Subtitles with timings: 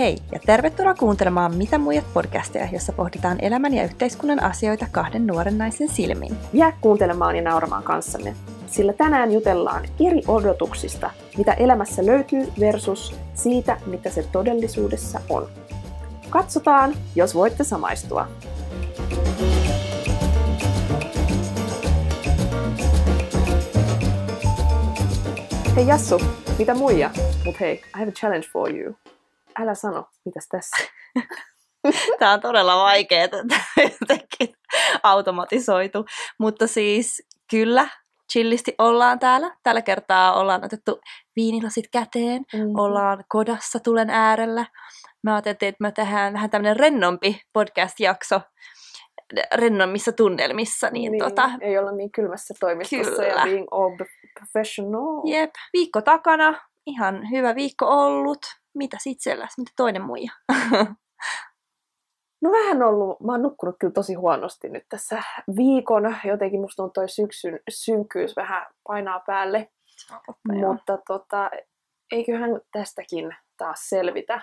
[0.00, 5.58] Hei ja tervetuloa kuuntelemaan Mitä muijat podcasteja, jossa pohditaan elämän ja yhteiskunnan asioita kahden nuoren
[5.58, 6.36] naisen silmin.
[6.52, 8.34] Jää kuuntelemaan ja nauramaan kanssamme,
[8.66, 15.48] sillä tänään jutellaan eri odotuksista, mitä elämässä löytyy versus siitä, mitä se todellisuudessa on.
[16.30, 18.28] Katsotaan, jos voitte samaistua.
[25.76, 26.20] Hei Jassu,
[26.58, 27.10] mitä muija?
[27.44, 28.94] Mut hei, I have a challenge for you.
[29.58, 30.76] Älä sano, mitäs tässä?
[32.18, 33.28] Tämä on todella vaikeaa,
[34.00, 34.54] jotenkin
[35.02, 36.04] automatisoitu.
[36.38, 37.88] Mutta siis kyllä,
[38.32, 39.56] chillisti ollaan täällä.
[39.62, 41.00] Tällä kertaa ollaan otettu
[41.36, 42.78] viinilasit käteen, mm-hmm.
[42.78, 44.66] ollaan kodassa tulen äärellä.
[45.22, 48.40] Mä ajattelin, että me tehdään vähän tämmöinen rennompi podcast-jakso
[49.54, 50.90] rennommissa tunnelmissa.
[50.90, 53.26] Niin, niin tota, ei olla niin kylmässä toimistossa Kyllä.
[53.26, 53.96] ja being all
[54.38, 55.22] professional.
[55.24, 58.59] jep, viikko takana, ihan hyvä viikko ollut.
[58.74, 60.32] Mitä itselläsi, mitä toinen muija?
[62.42, 65.22] No vähän ollut, mä oon nukkunut kyllä tosi huonosti nyt tässä
[65.56, 66.16] viikon.
[66.24, 69.70] Jotenkin musta on toi syksyn synkkyys vähän painaa päälle.
[70.52, 71.50] Mutta tota,
[72.12, 74.40] eiköhän tästäkin taas selvitä.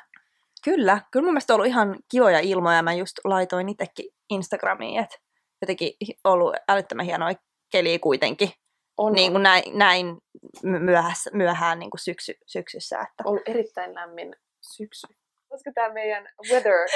[0.64, 2.84] Kyllä, kyllä mun mielestä on ollut ihan kivoja ilmoja.
[2.84, 5.18] Mä just laitoin itsekin Instagramiin, että
[5.62, 7.32] jotenkin ollut älyttömän hienoa
[7.72, 8.50] keliä kuitenkin.
[8.98, 10.18] On, niin on kuin näin, näin
[10.64, 12.96] myöhässä, myöhään niin kuin syksy, syksyssä.
[13.00, 13.24] Että.
[13.26, 15.08] ollut erittäin lämmin syksy.
[15.50, 16.74] Olisiko tämä meidän weather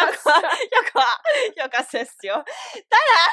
[0.00, 0.40] joka,
[0.72, 1.06] joka,
[1.56, 2.44] joka sessio.
[2.88, 3.32] Tänään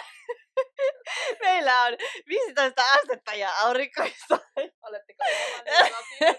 [1.46, 1.98] meillä on
[2.28, 4.40] 15 astetta ja aurinkoista.
[4.88, 6.30] Oletteko läpi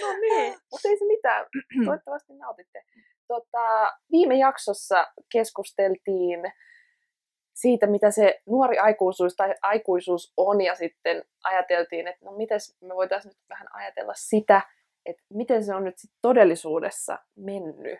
[0.00, 1.46] No niin, mutta ei se mitään.
[1.84, 2.82] Toivottavasti nautitte.
[3.28, 6.52] Tota, viime jaksossa keskusteltiin
[7.54, 12.94] siitä, mitä se nuori aikuisuus tai aikuisuus on, ja sitten ajateltiin, että no mites me
[12.94, 14.62] voitaisiin nyt vähän ajatella sitä,
[15.06, 17.98] että miten se on nyt sit todellisuudessa mennyt.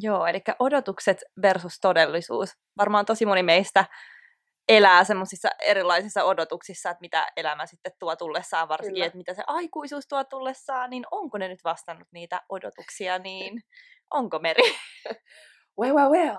[0.00, 2.56] Joo, eli odotukset versus todellisuus.
[2.76, 3.84] Varmaan tosi moni meistä
[4.68, 9.06] elää semmoisissa erilaisissa odotuksissa, että mitä elämä sitten tuo tullessaan, varsinkin, Kyllä.
[9.06, 13.60] että mitä se aikuisuus tuo tullessaan, niin onko ne nyt vastannut niitä odotuksia, niin
[14.10, 14.62] onko Meri?
[15.80, 16.36] Well, well, well.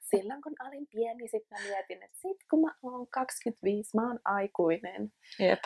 [0.00, 4.18] Silloin kun olin pieni, sitten mä mietin, että sit kun mä oon 25, mä oon
[4.24, 5.12] aikuinen.
[5.38, 5.58] Jep.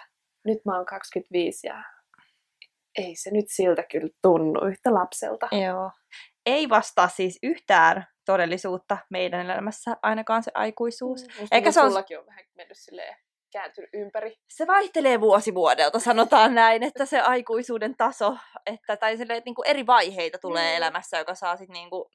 [0.45, 1.83] Nyt mä oon 25 ja
[2.99, 5.49] ei se nyt siltä kyllä tunnu yhtä lapselta.
[5.53, 5.91] Joo.
[6.47, 11.27] Ei vastaa siis yhtään todellisuutta meidän elämässä, ainakaan se aikuisuus.
[11.41, 11.87] Musta Eikä se on-
[12.19, 13.17] on vähän mennyt silleen
[13.53, 14.37] kääntynyt ympäri.
[14.51, 18.37] Se vaihtelee vuosi vuodelta, sanotaan näin, että se aikuisuuden taso,
[18.67, 20.77] että, tai silleen, että niinku eri vaiheita tulee Mm.
[20.77, 22.11] elämässä, joka saa sitten niinku,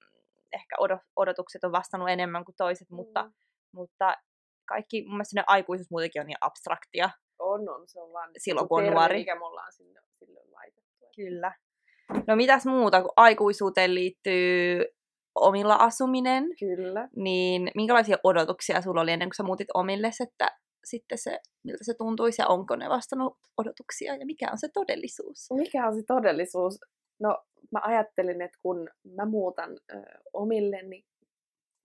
[0.54, 3.32] ehkä odo- odotukset on vastannut enemmän kuin toiset, mutta, Mm.
[3.76, 4.18] mutta
[4.66, 7.10] kaikki, mun mielestä sinne aikuisuus muutenkin on niin abstraktia.
[7.40, 7.84] On, on.
[7.88, 9.18] Se on vaan Silloin, joku kun on nuori.
[9.18, 11.06] mikä me ollaan sinne, sille laitettu.
[11.16, 11.54] Kyllä.
[12.28, 14.86] No mitäs muuta, kun aikuisuuteen liittyy
[15.36, 17.10] omilla asuminen, Kyllä.
[17.16, 21.94] niin minkälaisia odotuksia sulla oli ennen kuin sä muutit omille, että sitten se, miltä se
[21.94, 25.48] tuntuisi ja onko ne vastannut odotuksia ja mikä on se todellisuus?
[25.54, 26.80] Mikä on se todellisuus?
[27.20, 30.02] No, mä ajattelin, että kun mä muutan ö,
[30.34, 31.06] omille, niin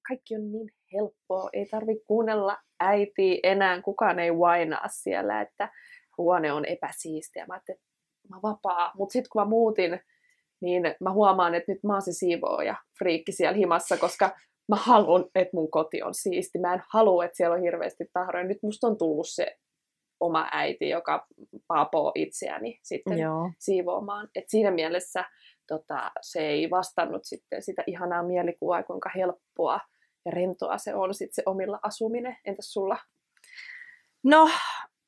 [0.08, 1.50] kaikki on niin helppoa.
[1.52, 5.72] Ei tarvi kuunnella äitiä enää, kukaan ei vainaa siellä, että
[6.18, 7.46] huone on epäsiistiä.
[7.46, 8.92] Mä ajattelin, että mä vapaa.
[8.96, 10.00] Mutta sitten kun mä muutin,
[10.60, 14.36] niin mä huomaan, että nyt mä oon se siivooja friikki siellä himassa, koska
[14.68, 16.58] mä haluan, että mun koti on siisti.
[16.58, 18.44] Mä en halua, että siellä on hirveästi tahroja.
[18.44, 19.56] Nyt musta on tullut se
[20.20, 21.26] oma äiti, joka
[21.66, 23.50] paapoo itseäni sitten Joo.
[23.58, 24.28] siivoamaan.
[24.34, 25.24] Et siinä mielessä
[25.68, 29.80] tota, se ei vastannut sitten sitä ihanaa mielikuvaa, kuinka helppoa
[30.24, 32.36] ja rentoa se on sitten se omilla asuminen.
[32.44, 32.98] Entäs sulla?
[34.24, 34.50] No,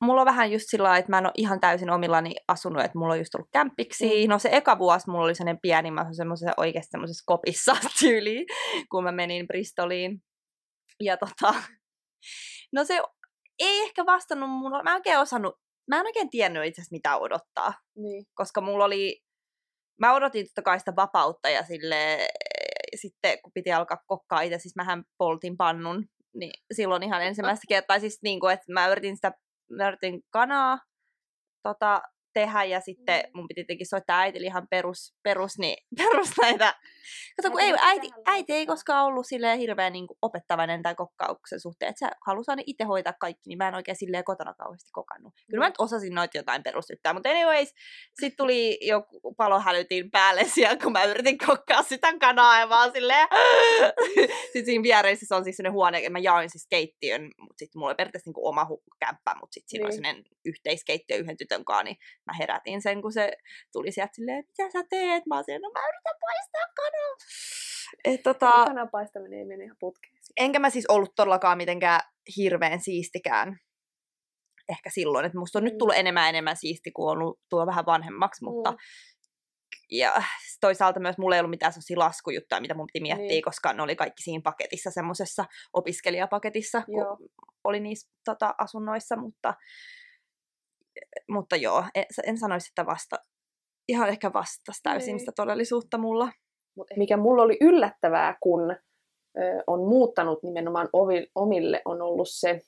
[0.01, 3.13] mulla on vähän just sillä että mä en ole ihan täysin omillani asunut, että mulla
[3.13, 4.25] on just ollut kämppiksi.
[4.27, 4.29] Mm.
[4.29, 8.45] No se eka vuosi mulla oli sellainen pieni, mä asuin semmoisessa oikeasti semmoisessa kopissa tyyliin,
[8.91, 10.21] kun mä menin Bristoliin.
[11.03, 11.53] Ja tota,
[12.73, 13.01] no se
[13.59, 15.55] ei ehkä vastannut mulla, mä en oikein osannut,
[15.89, 18.25] mä en oikein tiennyt itse asiassa mitä odottaa, Niin.
[18.33, 19.21] koska mulla oli,
[19.99, 22.27] mä odotin totta kai sitä vapautta ja sille,
[22.95, 26.05] sitten kun piti alkaa kokkaa itse, siis mähän poltin pannun,
[26.35, 29.31] niin silloin ihan ensimmäistä kertaa, siis niin kuin, että mä yritin sitä,
[29.71, 30.79] mä yritin kanaa.
[31.63, 32.01] Tota,
[32.33, 33.31] tehdä ja sitten Mm.
[33.33, 36.73] mun piti tietenkin soittaa äitille ihan perus, perus, niin, perus näitä.
[37.35, 41.89] Kato, kun ei, äiti, äiti ei koskaan ollut silleen hirveän niin opettavainen tai kokkauksen suhteen,
[41.89, 45.33] että se halusi aina itse hoitaa kaikki, niin mä en oikein silleen kotona kauheasti kokannut.
[45.49, 45.69] Kyllä mä Mm.
[45.69, 47.69] nyt osasin noita jotain perusjuttuja, mutta anyways,
[48.19, 53.27] sitten tuli joku palohälytin päälle siellä, kun mä yritin kokkaa sitä kanaa ja vaan silleen...
[54.43, 57.89] sitten siinä vieressä se on siis sellainen huone, mä jaoin siis keittiön, mutta sitten mulla
[57.89, 59.93] oli periaatteessa niinku oma hu- kämppä, mutta sitten siinä Niin.
[59.95, 61.95] sellainen yhteiskeittiö yhden tytön kanssa, niin
[62.25, 63.31] mä herätin sen, kun se
[63.71, 65.25] tuli sieltä silleen, mitä sä teet?
[65.25, 67.15] Mä oon silleen, no mä yritän paistaa kanaa.
[68.05, 70.13] Et, tota, Kanan paistaminen ei mene ihan putkeen.
[70.37, 72.01] enkä mä siis ollut todellakaan mitenkään
[72.37, 73.59] hirveän siistikään
[74.69, 75.25] ehkä silloin.
[75.25, 75.77] Että musta on nyt Mm.
[75.77, 78.77] tullut enemmän enemmän siisti, kun on ollut tuo vähän vanhemmaksi, mutta Mm.
[79.91, 80.23] ja
[80.61, 83.43] toisaalta myös mulla ei ollut mitään sellaisia laskujuttuja, mitä mun piti miettiä, Niin.
[83.43, 87.17] koska ne oli kaikki siinä paketissa, semmoisessa opiskelijapaketissa, kun Joo.
[87.63, 89.53] oli niissä tota, asunnoissa, mutta,
[91.29, 93.15] mutta joo, en, en sanoisi, että vasta,
[93.87, 96.31] ihan ehkä vastasi täysin sitä todellisuutta mulla.
[96.95, 102.61] Mikä mulla oli yllättävää, kun ö, on muuttanut nimenomaan ovi, omille, on ollut se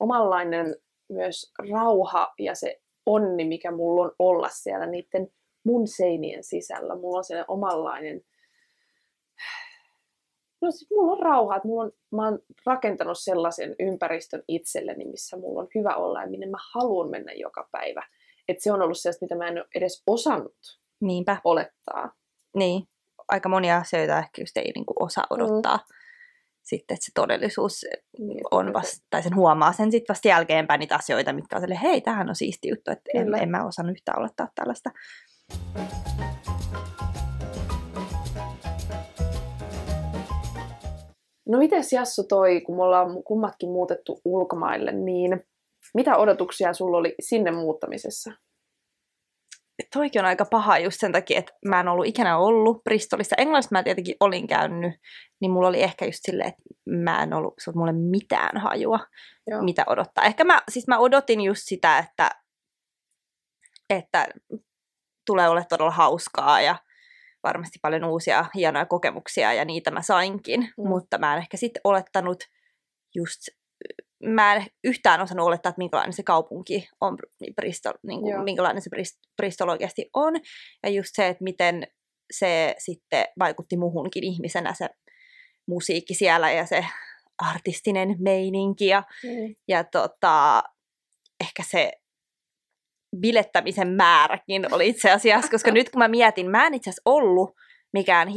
[0.00, 0.76] omanlainen
[1.08, 5.28] myös rauha ja se onni, mikä mulla on olla siellä niiden
[5.64, 6.94] mun seinien sisällä.
[6.94, 8.20] Mulla on sellainen omanlainen,
[10.62, 15.36] no siis mulla on rauha, että mulla on, mä oon rakentanut sellaisen ympäristön itselleni, missä
[15.36, 18.02] mulla on hyvä olla ja minne mä haluan mennä joka päivä.
[18.48, 20.56] Että se on ollut sellaista, mitä mä en ole edes osannut
[21.00, 22.12] Niinpä, olettaa.
[22.56, 22.82] niin.
[23.28, 25.76] Aika monia asioita ehkä just ei niinku osaa odottaa.
[25.76, 25.96] Mm.
[26.62, 27.84] Sitten, että se todellisuus
[28.18, 31.80] Niin, on vasta, tai sen huomaa sen sitten vasta jälkeenpäin niitä asioita, mitkä on silleen,
[31.80, 34.90] hei, tämähän on siisti juttu, että en, en mä osannut yhtään olettaa tällaista.
[41.48, 45.46] No mites Jassu toi, kun me ollaan kummatkin muutettu ulkomaille, niin
[45.94, 48.32] mitä odotuksia sulla oli sinne muuttamisessa?
[49.92, 53.36] Toikin on aika paha just sen takia, että mä en ollut ikinä ollut Bristolissa.
[53.38, 54.94] Englannissa mä tietenkin olin käynyt,
[55.40, 59.00] niin mulla oli ehkä just silleen, että mä en ollut, se mulle mitään hajua,
[59.46, 59.62] Joo.
[59.62, 60.24] mitä odottaa.
[60.24, 62.30] Ehkä mä, siis mä odotin just sitä, että,
[63.90, 64.28] että
[65.26, 66.76] tulee olemaan todella hauskaa ja
[67.46, 70.82] varmasti paljon uusia hienoja kokemuksia ja niitä mä sainkin, Mm.
[70.84, 70.88] mm.
[70.88, 72.44] mutta mä en ehkä sitten olettanut
[73.14, 73.40] just,
[74.24, 77.16] mä en yhtään osannut olettaa, että minkälainen se kaupunki on,
[77.54, 78.36] Bristol, niin Joo.
[78.36, 80.34] kuin, minkälainen se Brist- Bristol oikeasti on
[80.82, 81.86] ja just se, että miten
[82.32, 84.88] se sitten vaikutti muhunkin ihmisenä se
[85.68, 86.86] musiikki siellä ja se
[87.38, 89.56] artistinen meininki ja Niin.
[89.68, 90.62] ja tota,
[91.40, 91.92] ehkä se
[93.20, 97.54] bilettämisen määräkin oli itse asiassa, koska nyt kun mä mietin, mä en itse asiassa ollut
[97.92, 98.28] mikään,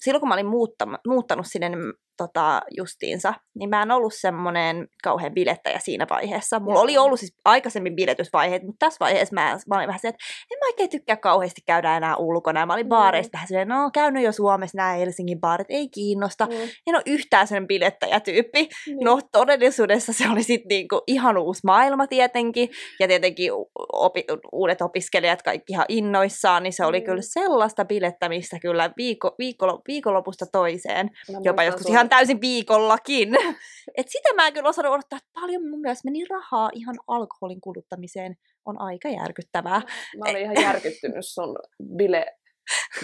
[0.00, 4.88] silloin kun mä olin muuttam- muuttanut sinne mm, tota, justiinsa, niin mä en ollut semmoinen
[5.02, 6.60] kauhean bilettäjä siinä vaiheessa.
[6.60, 10.24] Mulla oli ollut siis aikaisemmin biletysvaiheet, mutta tässä vaiheessa mä, mä olin vähän se, että
[10.50, 12.66] en mä oikein tykkää kauheasti käydä enää ulkona.
[12.66, 12.88] Mä olin Mm.
[12.88, 16.46] baareista vähän silleen, no käynyt jo Suomessa nämä Helsingin baarit, ei kiinnosta.
[16.46, 16.52] Mm.
[16.86, 18.68] En ole yhtään sen bilettäjätyyppi.
[18.86, 18.98] Niin.
[19.04, 22.68] No todellisuudessa se oli sitten niinku ihan uusi maailma tietenkin,
[23.00, 23.50] ja tietenkin
[23.92, 27.04] opi, uudet opiskelijat kaikki ihan innoissaan, niin se oli Mm.
[27.06, 33.28] kyllä sellaista bilettämistä kyllä viikko, viikkolo, viikonlopusta toiseen, Mä jopa joskus sun- ihan täysin viikollakin.
[33.98, 37.60] Et sitä mä en kyllä osannut odottaa, että paljon mun mielestä meni rahaa ihan alkoholin
[37.60, 39.82] kuluttamiseen, on aika järkyttävää.
[40.18, 41.58] Mä olin ihan järkyttynyt sun
[41.96, 42.26] bile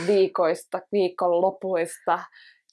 [0.06, 2.18] viikoista, viikonlopuista.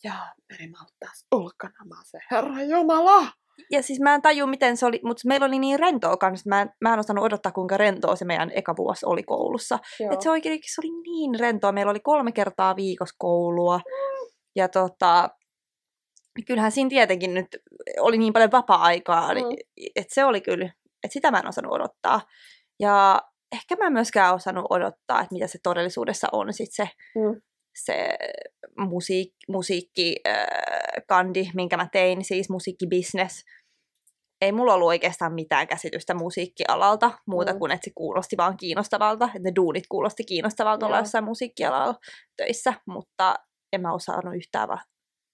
[0.03, 0.13] Ja
[0.49, 3.27] meni malttaas ulkona, mä se herra jumala!
[3.71, 6.61] Ja siis mä en taju, miten se oli, mutta meillä oli niin rentoa kanssa, mä
[6.61, 9.79] en, mä en osannut odottaa, kuinka rentoa se meidän eka vuosi oli koulussa.
[9.99, 10.13] Joo.
[10.13, 11.71] Et se oikein se oli niin rentoa.
[11.71, 13.79] Meillä oli kolme kertaa viikossa koulua.
[14.55, 15.29] Ja tota,
[16.47, 17.47] kyllähän siinä tietenkin nyt
[17.99, 19.39] oli niin paljon vapaa-aikaa, Mm.
[19.39, 19.55] mm.
[19.95, 20.65] että se oli kyllä,
[21.03, 22.21] että sitä mä en osannut odottaa.
[22.79, 27.41] Ja ehkä mä en myöskään osannut odottaa, että mitä se todellisuudessa on sit se, Mm.
[27.85, 28.09] Se
[28.77, 30.35] musiik, musiikki, äh,
[31.07, 33.43] kandi, minkä mä tein, siis musiikkibisnes.
[34.41, 37.59] Ei mulla ollut oikeastaan mitään käsitystä musiikkialalta, muuta Mm.
[37.59, 41.95] kuin että se kuulosti vaan kiinnostavalta, että ne duunit kuulosti kiinnostavalta olla jossain musiikkialalla
[42.37, 43.35] töissä, mutta
[43.73, 44.83] en mä osannut yhtään, va-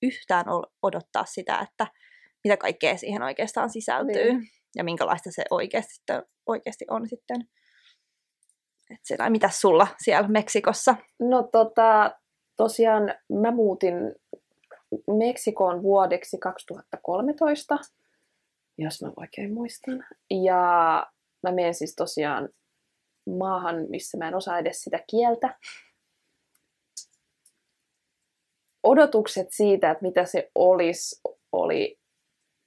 [0.01, 0.45] yhtään
[0.83, 1.87] odottaa sitä, että
[2.43, 4.47] mitä kaikkea siihen oikeastaan sisältyy Niin.
[4.75, 5.93] ja minkälaista se oikeasti,
[6.47, 7.37] oikeasti on sitten.
[8.91, 10.95] Et sitä, mitä sulla siellä Meksikossa?
[11.19, 12.11] No tota,
[12.57, 13.03] tosiaan
[13.41, 13.93] mä muutin
[15.17, 17.77] Meksikoon vuodeksi 2013,
[18.77, 20.05] jos mä oikein muistan.
[20.29, 20.61] Ja
[21.43, 22.49] mä menen siis tosiaan
[23.37, 25.59] maahan, missä mä en osaa edes sitä kieltä.
[28.83, 31.21] Odotukset siitä, että mitä se olisi,
[31.51, 31.99] oli,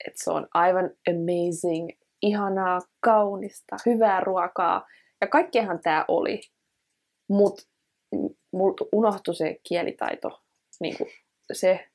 [0.06, 1.88] että se on aivan amazing,
[2.22, 4.86] ihanaa, kaunista, hyvää ruokaa.
[5.20, 6.40] Ja kaikkeahan tämä oli.
[7.30, 7.62] Mutta
[8.58, 10.40] multa unohtui se kielitaito.
[10.80, 11.10] Niin kuin
[11.52, 11.88] se.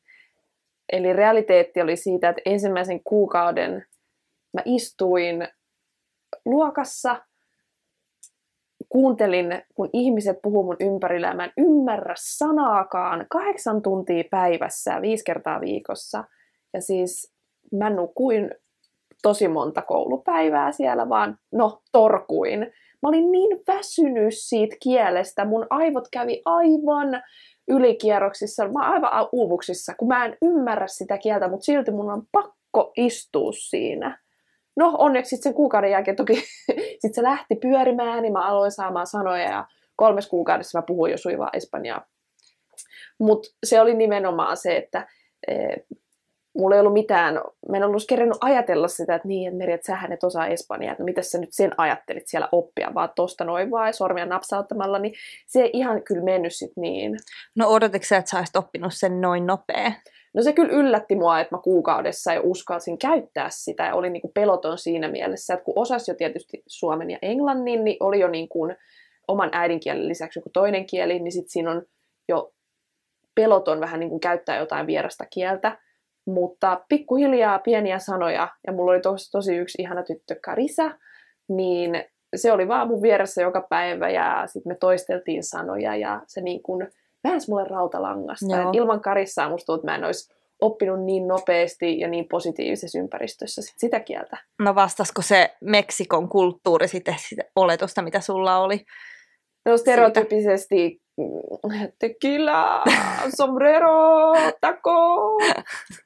[0.92, 3.86] Eli realiteetti oli siitä, että ensimmäisen kuukauden
[4.54, 5.48] mä istuin
[6.46, 7.22] luokassa,
[8.90, 15.24] kuuntelin, kun ihmiset puhuu mun ympärillä, ja mä en ymmärrä sanaakaan kahdeksan tuntia päivässä, viisi
[15.24, 16.24] kertaa viikossa.
[16.74, 17.34] Ja siis
[17.72, 18.52] mä nukuin
[19.22, 22.74] tosi monta koulupäivää siellä, vaan no torkuin.
[23.04, 27.24] Mä olin niin väsynyt siitä kielestä, mun aivot kävi aivan
[27.68, 32.24] ylikierroksissa, mä oon aivan uuvuksissa, kun mä en ymmärrä sitä kieltä, mutta silti mun on
[32.32, 34.20] pakko istua siinä.
[34.76, 36.34] No onneksi sitten sen kuukauden jälkeen toki
[37.02, 41.18] sit se lähti pyörimään, niin mä aloin saamaan sanoja ja kolmes kuukaudessa mä puhuin jo
[41.18, 42.06] suivaa espanjaa.
[43.20, 45.08] Mutta se oli nimenomaan se, että
[45.48, 45.54] e,
[46.54, 49.86] mulla ei ollut mitään, mä en ollut kerennyt ajatella sitä, että niin, että Meri, että
[49.86, 53.46] sähän et osaa espanjaa, että no mitä sä nyt sen ajattelit siellä oppia, vaan tosta
[53.46, 55.14] noin vaan sormia napsauttamalla, niin
[55.48, 57.18] se ei ihan kyllä mennyt sit niin.
[57.56, 59.92] No odotitko sä, että sä olisit oppinut sen noin nopea?
[60.34, 64.22] No se kyllä yllätti mua, että mä kuukaudessa jo uskalsin käyttää sitä ja oli niin
[64.22, 68.28] kuin peloton siinä mielessä, että kun osasi jo tietysti suomen ja englannin, niin oli jo
[68.28, 68.76] niin kuin
[69.28, 71.82] oman äidinkielen lisäksi joku toinen kieli, niin sitten siinä on
[72.30, 72.54] jo
[73.36, 75.78] peloton vähän niin kuin käyttää jotain vierasta kieltä.
[76.26, 80.92] Mutta pikkuhiljaa pieniä sanoja, ja mulla oli tosi, tosi yksi ihana tyttö Karisa,
[81.50, 86.42] niin se oli vaan mun vieressä joka päivä ja sitten me toisteltiin sanoja ja se
[86.42, 86.88] niin kuin
[87.24, 88.56] väänsi mulle rautalangasta.
[88.56, 88.70] Joo.
[88.74, 93.62] ilman Karissaa musta tuntuu, että mä en olisi oppinut niin nopeasti ja niin positiivisessa ympäristössä
[93.62, 94.38] sit sitä kieltä.
[94.60, 98.86] No vastasko se Meksikon kulttuuri sitten sitä oletusta, mitä sulla oli?
[99.66, 101.03] No stereotypisesti
[102.00, 102.84] tequila,
[103.38, 105.38] sombrero, taco.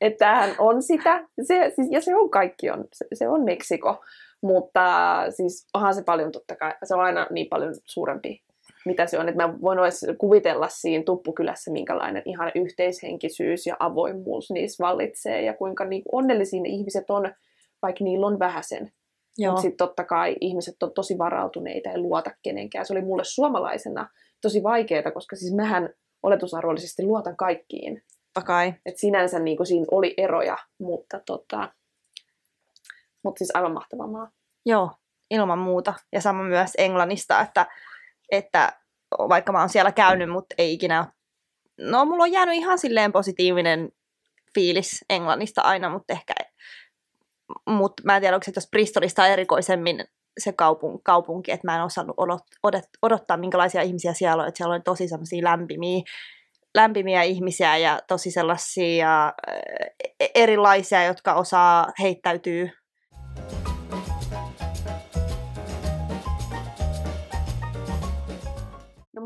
[0.02, 1.28] Että hän on sitä.
[1.44, 2.86] Se, siis, ja se on kaikki on.
[2.94, 4.04] Se, se on Meksiko.
[4.42, 4.82] Mutta
[5.30, 6.74] siis onhan se paljon totta kai.
[6.84, 8.42] Se on aina niin paljon suurempi
[8.88, 9.30] mitä se on.
[9.30, 15.54] Että mä voin edes kuvitella siinä tuppukylässä, minkälainen ihan yhteishenkisyys ja avoimuus niissä vallitsee ja
[15.54, 17.34] kuinka niin onnellisia ne ihmiset on,
[17.82, 18.92] vaikka niillä on vähäsen.
[19.46, 22.86] Mutta sitten totta kai ihmiset on tosi varautuneita ja luota kenenkään.
[22.86, 24.10] Se oli mulle suomalaisena
[24.42, 25.90] tosi vaikeaa, koska siis mähän
[26.24, 28.04] oletusarvollisesti luotan kaikkiin.
[28.34, 28.74] Takai.
[28.86, 31.74] Et sinänsä niin kuin siinä oli eroja, mutta tota,
[33.24, 34.32] mutta siis aivan mahtava maa.
[34.66, 34.92] Joo,
[35.32, 35.94] ilman muuta.
[36.12, 37.66] Ja sama myös Englannista, että
[38.32, 38.74] että
[39.20, 41.06] vaikka mä oon siellä käynyt, mutta ei ikinä
[41.82, 43.92] No, mulla on jäänyt ihan silleen positiivinen
[44.54, 46.34] fiilis Englannista aina, mutta ehkä...
[47.66, 50.06] Mutta mä en tiedä, onko se tuossa Bristolista erikoisemmin
[50.38, 54.48] se kaupun, kaupunki, että mä en osannut odot, odot, odottaa, minkälaisia ihmisiä siellä on.
[54.48, 56.02] Että siellä on tosi semmoisia lämpimiä,
[56.76, 59.34] lämpimiä ihmisiä ja tosi sellaisia
[60.20, 62.70] e-, erilaisia, jotka osaa heittäytyy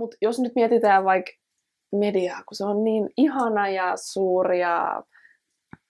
[0.02, 1.32] mutta jos nyt mietitään vaikka
[1.96, 5.04] mediaa, kun se on niin ihana ja suuri ja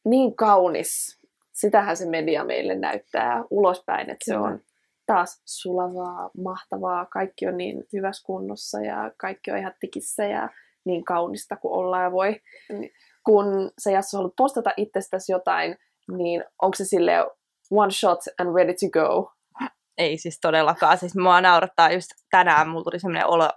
[0.05, 1.19] niin kaunis,
[1.53, 4.59] sitähän se media meille näyttää ulospäin, että se on
[5.05, 10.49] taas sulavaa, mahtavaa, kaikki on niin hyvässä kunnossa ja kaikki on ihan tikissä ja
[10.85, 12.41] niin kaunista kuin ollaan ja voi.
[13.25, 15.77] Kun sä Jassu haluat postata itsestäsi jotain,
[16.17, 17.25] niin onko se sille
[17.71, 19.31] one shot and ready to go?
[19.97, 20.97] Ei siis todellakaan.
[20.97, 23.49] Siis mua naurattaa just tänään, mulla tuli sellainen olo,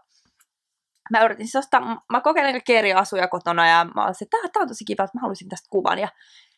[1.11, 4.63] mä yritin siis ostaa, mä kokeilen kaikkia eri asuja kotona ja mä olisin, että tämä
[4.63, 5.99] on tosi kiva, että mä haluaisin tästä kuvan.
[5.99, 6.09] Ja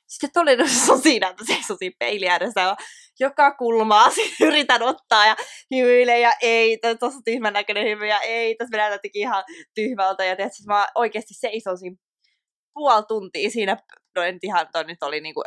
[0.06, 2.76] sitten todellisuus on siinä, että seisoo siinä peili ääressä ja
[3.20, 4.10] joka kulmaa
[4.40, 5.36] yritän ottaa ja
[5.74, 9.44] hymyilen ja ei, tuossa tyhmän näköinen hymy ja ei, tässä me näytätkin ihan
[9.74, 11.96] tyhmältä ja tietysti mä oikeasti seison siinä
[12.74, 13.76] puoli tuntia siinä
[14.16, 15.42] no en ihan, toi nyt oli niinku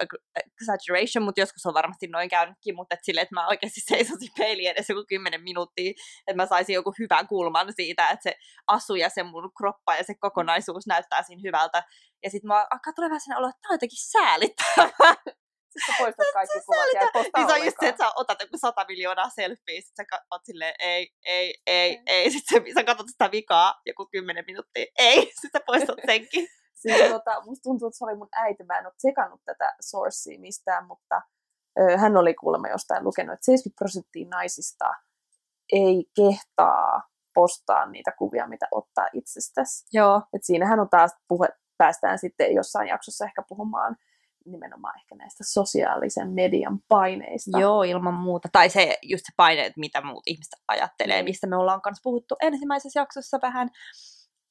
[0.61, 4.69] exaggeration, mutta joskus on varmasti noin käynytkin, mutta et silleen, että mä oikeasti seisosin peiliin
[4.69, 5.91] edes joku kymmenen minuuttia,
[6.27, 8.35] että mä saisin joku hyvän kulman siitä, että se
[8.67, 11.83] asu ja se mun kroppa ja se kokonaisuus näyttää siinä hyvältä.
[12.23, 15.15] Ja sitten mä alkaa tulee vähän olo, että tämä on jotenkin säälittävää.
[15.73, 18.41] Sitten sä poistat kaikki kuvat ja et niin se on just se, että sä otat
[18.41, 22.31] joku sata miljoonaa selfieä, sit sä oot silleen, ei, ei, ei, ei.
[22.31, 26.47] Sitten sä katsot sitä vikaa joku kymmenen minuuttia, ei, sitten sä poistat senkin.
[26.79, 28.63] Siis, tota, musta tuntuu, että se oli mun äiti.
[28.63, 31.21] Mä en ole tsekannut tätä sourcea mistään, mutta
[31.79, 34.85] ö, hän oli kuulemma jostain lukenut, että 70 prosenttia naisista
[35.71, 39.85] ei kehtaa postaa niitä kuvia, mitä ottaa itsestäsi.
[39.93, 40.21] Joo.
[40.33, 43.95] Et siinähän on taas puhe, päästään sitten jossain jaksossa ehkä puhumaan
[44.45, 47.59] nimenomaan ehkä näistä sosiaalisen median paineista.
[47.59, 48.49] Joo, ilman muuta.
[48.51, 51.25] Tai se just se paine, että mitä muut ihmiset ajattelee, mm.
[51.25, 53.69] mistä me ollaan kanssa puhuttu ensimmäisessä jaksossa vähän.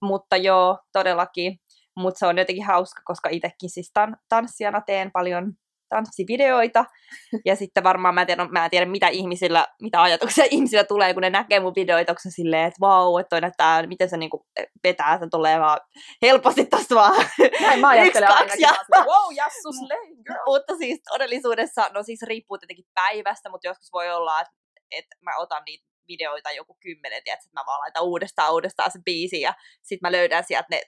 [0.02, 1.58] Mutta joo, todellakin
[1.98, 5.52] mutta se on jotenkin hauska, koska itsekin siis tan- tanssijana teen paljon
[5.88, 6.84] tanssivideoita,
[7.48, 11.14] ja sitten varmaan mä en tiedä, mä en tiedä mitä ihmisillä, mitä ajatuksia ihmisillä tulee,
[11.14, 14.16] kun ne näkee mun videoita, onko se silleen, että vau, että toi näyttää, miten se
[14.16, 14.46] niinku
[14.84, 15.80] vetää, se tulee vaan
[16.22, 17.26] helposti tosta vaan
[17.60, 18.74] Näin mä ajattelen ainakin, ja...
[18.96, 20.42] wow, jassu slay, girl.
[20.46, 24.58] Mutta siis todellisuudessa, no siis riippuu tietenkin päivästä, mutta joskus voi olla, että
[24.90, 28.98] että mä otan niitä videoita joku kymmenen, tiedätkö, että mä vaan laitan uudestaan uudestaan se
[29.04, 30.82] biisi ja sitten mä löydän sieltä ne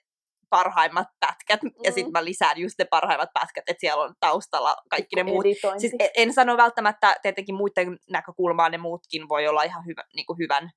[0.50, 1.71] parhaimmat pätkät, mm.
[1.85, 5.45] ja sitten mä lisään just ne parhaimmat pätkät, että siellä on taustalla kaikki ne muut.
[5.78, 10.38] Siis en, sano välttämättä, tietenkin muiden näkökulmaan ne muutkin voi olla ihan hyvä, niin kuin
[10.38, 10.71] hyvän,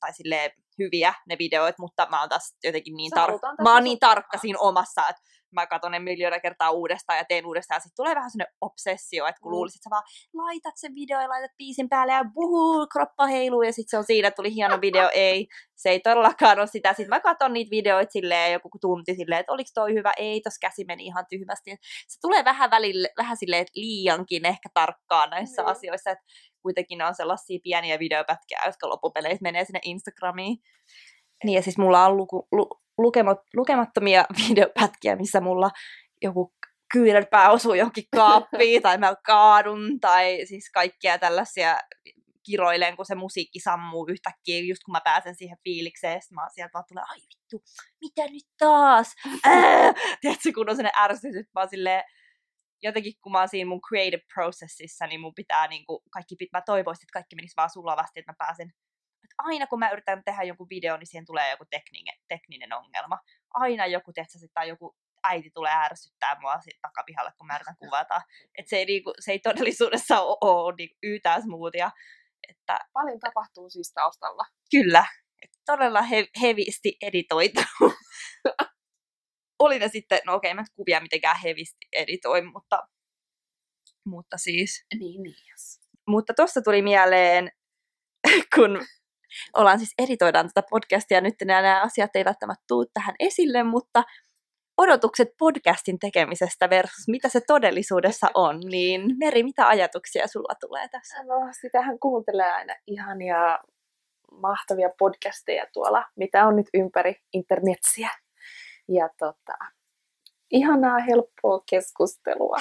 [0.00, 3.98] tai silleen hyviä ne videoit, mutta mä oon taas jotenkin niin, tar- mä oon niin
[3.98, 7.96] tarkka siinä omassa, että mä katson ne miljoona kertaa uudestaan ja teen uudestaan, ja sitten
[7.96, 9.54] tulee vähän sellainen obsessio, että kun Mm.
[9.54, 10.02] luulisit, että sä vaan
[10.34, 14.04] laitat sen video ja laitat biisin päälle ja buhuu, kroppa heiluu, ja sitten se on
[14.04, 16.88] siinä, että tuli hieno video, ei, se ei todellakaan ole sitä.
[16.92, 20.58] Sitten mä katson niitä videoita silleen joku tunti silleen, että oliko toi hyvä, ei, tos
[20.60, 21.70] käsi meni ihan tyhmästi.
[22.08, 25.70] Se tulee vähän välille, vähän silleen, että liiankin ehkä tarkkaan näissä Niin.
[25.70, 26.24] asioissa, että
[26.62, 30.58] kuitenkin ne on sellaisia pieniä videopätkiä, jotka loppupeleissä menee sinne Instagramiin.
[31.44, 35.70] Niin ja siis mulla on luku, lu, lukemat, lukemattomia videopätkiä, missä mulla
[36.22, 36.52] joku
[36.92, 41.78] kyynärpää osuu johonkin kaappiin, tai mä kaadun, tai siis kaikkia tällaisia
[42.46, 46.46] kiroilen, kun se musiikki sammuu yhtäkkiä, just kun mä pääsen siihen fiilikseen, ja sit mä
[46.54, 47.62] sieltä vaan tulee, ai vittu,
[48.00, 49.14] mitä nyt taas?
[49.44, 49.92] Ää!
[50.20, 52.04] Tiedätkö, kun on sellainen ärsytys, mä silleen,
[52.82, 56.62] jotenkin kun mä oon siinä mun creative processissa, niin mun pitää niinku, kaikki, pit- mä
[56.66, 58.72] toivoisin, että kaikki menisi vaan sulavasti, että mä pääsen
[59.44, 63.18] aina kun mä yritän tehdä jonkun videon, niin siihen tulee joku tekninen, tekninen ongelma.
[63.54, 68.20] Aina joku, sit, tai joku äiti tulee ärsyttää mua takapihalle, kun mä yritän kuvata.
[68.58, 71.90] Et se, ei, niinku, se ei todellisuudessa ole, niinku yhtään smoothia.
[72.48, 74.44] Että Paljon tapahtuu siis taustalla.
[74.70, 75.04] kyllä,
[75.42, 77.60] et todella he, hevisti editoitu.
[79.58, 82.88] Oli ne sitten, no okei, mä en kuvia mitenkään hevisti editoin, mutta,
[84.06, 85.34] mutta siis Niin, niin.
[85.50, 85.80] Yes.
[86.08, 87.52] Mutta tuossa tuli mieleen,
[88.54, 88.86] kun
[89.56, 94.02] ollaan siis editoidaan tätä podcastia, nyt nämä, nämä asiat eivät välttämättä tule tähän esille, mutta
[94.78, 101.22] odotukset podcastin tekemisestä versus mitä se todellisuudessa on, niin Meri, mitä ajatuksia sulla tulee tässä?
[101.24, 103.58] No, sitähän kuuntelee aina ihania,
[104.32, 108.10] mahtavia podcasteja tuolla, mitä on nyt ympäri internetsiä.
[108.88, 109.58] Ja tota,
[110.50, 112.56] ihanaa, helppoa keskustelua.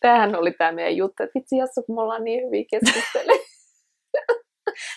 [0.00, 3.38] Tämähän oli tämä meidän juttu, että vitsi Jassu, kun me ollaan niin hyviä keskustelemaan.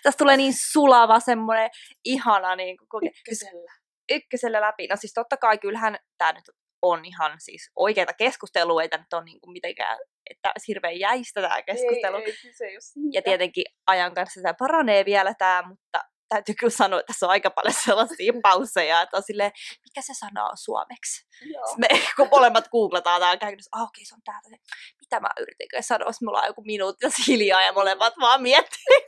[0.04, 1.69] Tästä tulee niin sulava semmoinen
[2.06, 3.72] ihana niin kuin, koke- Ykkösellä.
[4.12, 4.88] ykkösellä läpi.
[4.88, 6.46] No siis totta kai kyllähän tämä nyt
[6.82, 9.98] on ihan siis oikeita keskustelua, ei tämä nyt ole niin kuin mitenkään,
[10.30, 12.17] että hirveän jäistä tämä keskustelu.
[12.17, 12.78] Ei, ei, kyse ei.
[13.13, 17.30] Ja tietenkin ajan kanssa tämä paranee vielä tämä, mutta täytyy kyllä sanoa, että tässä on
[17.30, 19.52] aika paljon sellaisia pausseja, että on silleen,
[19.84, 21.26] mikä se sana on suomeksi?
[21.54, 21.67] Joo.
[21.67, 24.56] Sitten me kun molemmat googlataan tämä käytännössä, ah okei, se on täältä se,
[25.00, 29.03] mitä mä yritin sanoa, jos mulla on joku minuutti hiljaa ja molemmat vaan miettii.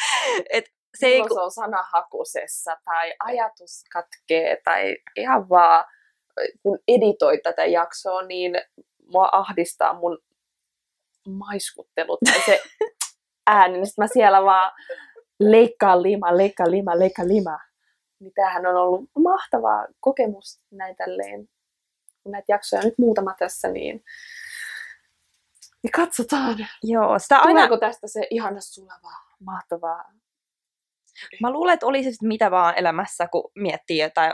[0.50, 0.64] Et
[0.98, 5.84] se ei, Milloin se on sanahakusessa tai ajatus katkee tai ihan vaan
[6.62, 8.52] kun editoi tätä jaksoa, niin
[9.06, 10.18] mua ahdistaa mun
[11.28, 12.62] maiskuttelut tai se
[13.46, 14.72] ääni, niin sit mä siellä vaan
[15.40, 17.58] leikkaa lima, leikkaa lima, leikkaa lima.
[18.20, 21.48] Niin tämähän on ollut mahtava kokemus näin tälleen,
[22.22, 24.04] kun näitä jaksoja on nyt muutama tässä, niin,
[25.82, 26.56] niin katsotaan.
[26.82, 30.04] joo, sitä aina, Tuleeko tästä se ihana sulava, mahtavaa.
[31.42, 34.32] Mä luulen, että oli se sitten mitä vaan elämässä, kun miettii jotain,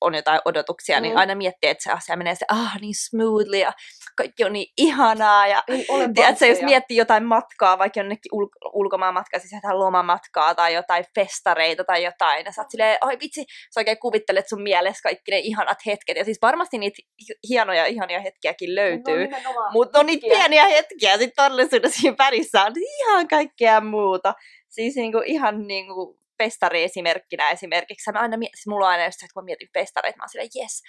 [0.00, 1.02] on jotain odotuksia, mm.
[1.02, 1.18] niin Mm.
[1.18, 3.72] aina miettii, että se asia menee se, ah niin smoothly ja
[4.16, 5.62] kaikki on niin ihanaa ja
[6.14, 11.04] Tiedätkö, jos miettii jotain matkaa, vaikka jonnekin ul- ulkomaan matkaa, siis jotain lomamatkaa tai jotain
[11.14, 15.30] festareita tai jotain, ja sä oot silleen, oi vitsi, sä oikein kuvittelet sun mielessä kaikki
[15.30, 19.98] ne ihanat hetket, ja siis varmasti niitä hi- hienoja, ihania hetkiäkin löytyy, No, nimenomaan mutta
[20.00, 24.34] on niitä pieniä hetkiä, sitten todellisuudessa siinä värissä on ihan kaikkea muuta.
[24.68, 28.12] Siis niinku ihan niinku festari-esimerkkinä esimerkiksi.
[28.12, 30.28] Mä aina, siis mulla on aina just se, että kun mä mietin festareita, mä oon
[30.28, 30.82] silleen, yes,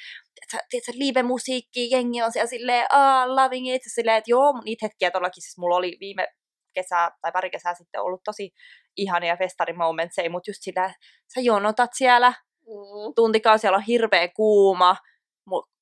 [0.70, 5.42] tiedätkö, live-musiikki, jengi on siellä silleen, ah, loving it, silleen, että joo, niitä hetkiä todellakin,
[5.44, 6.28] siis mulla oli viime
[6.74, 8.52] kesää tai pari kesää sitten ollut tosi
[8.98, 10.94] ihania festarimomentseja, mutta just sillä,
[11.34, 13.14] sä jonotat siellä, Mm.
[13.16, 14.96] tuntikausi, siellä on hirveä kuuma,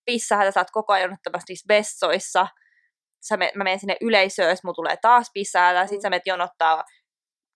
[0.06, 2.48] pissahan sä saat koko ajan jonottamassa niissä vessoissa,
[3.28, 6.02] sä me, mä menen sinne yleisöön, jos mulla tulee taas pissaa, ja sit Mm.
[6.02, 6.84] sä menet jonottaa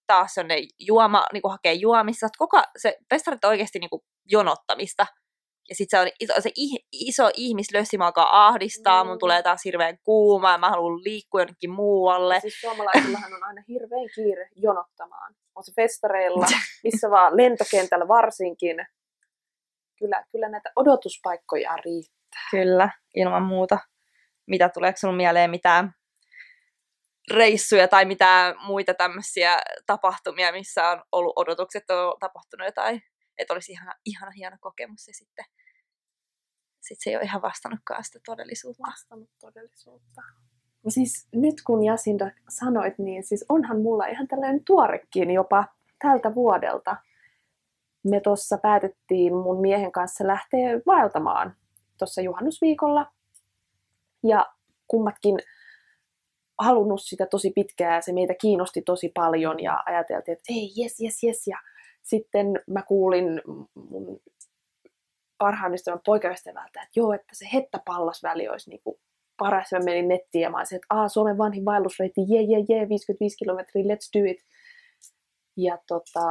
[0.08, 2.28] taas jonne juoma, niin hakee juomissa.
[2.38, 3.90] Koko se festarit on oikeasti niin
[4.26, 5.08] jonottamista.
[5.70, 9.08] Ja sitten se on iso, se ih- iso ihmislössi, mä alkaa ahdistaa, mm.
[9.08, 12.40] mun tulee taas hirveän kuuma, ja mä haluan liikkua jonnekin muualle.
[12.40, 15.36] Siis suomalaisillahan on aina hirveän kiire jonottamaan.
[15.56, 16.46] On se festareilla,
[16.84, 18.76] missä vaan lentokentällä varsinkin.
[20.00, 22.48] Kyllä, kyllä näitä odotuspaikkoja riittää.
[22.52, 23.80] Kyllä, ilman muuta.
[24.48, 25.94] Mitä tuleeko sinulle mieleen mitään
[27.32, 33.04] reissuja tai mitään muita tämmöisiä tapahtumia, missä on ollut odotukset, on tapahtunut jotain,
[33.38, 35.46] että olisi ihana, ihana hieno kokemus ja sitten
[36.82, 38.84] sit se ei ole ihan vastannutkaan sitä todellisuutta.
[38.88, 40.22] Vastannut todellisuutta.
[40.84, 45.66] No siis nyt kun Jasinda sanoit, niin siis onhan mulla ihan tällainen tuorekin jopa
[46.02, 46.98] tältä vuodelta.
[48.04, 51.56] me tuossa päätettiin mun miehen kanssa lähteä vaeltamaan
[52.00, 53.12] tuossa juhannusviikolla.
[54.24, 54.54] Ja
[54.88, 55.40] kummatkin
[56.60, 61.24] halunnut sitä tosi pitkään, se meitä kiinnosti tosi paljon ja ajateltiin, että ei, jes, jes,
[61.24, 61.48] jes.
[61.48, 61.58] Ja
[62.02, 63.42] sitten mä kuulin
[63.90, 64.20] mun
[65.38, 69.00] parhaan ystävän poikaystävältä, että joo, että se Hettäpallasväli olisi niin kuin
[69.38, 69.72] paras.
[69.72, 73.38] Mä menin nettiin ja mä olisin, että Aa, Suomen vanhin vaellusreitti, jee, jee, jee, 55
[73.38, 74.38] kilometriä, let's do it.
[75.58, 76.30] Ja tota,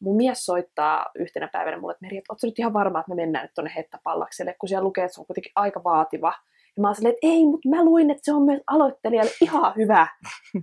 [0.00, 3.14] mun mies soittaa yhtenä päivänä mulle, että Meri, että ootko nyt ihan varma, että me
[3.14, 6.32] mennään nyt tuonne Hettäpallakselle, kun siellä lukee, että se on kuitenkin aika vaativa.
[6.76, 9.72] Ja mä oon silleen, että ei, mutta mä luin, että se on myös aloittelijalle ihan
[9.76, 10.06] hyvä,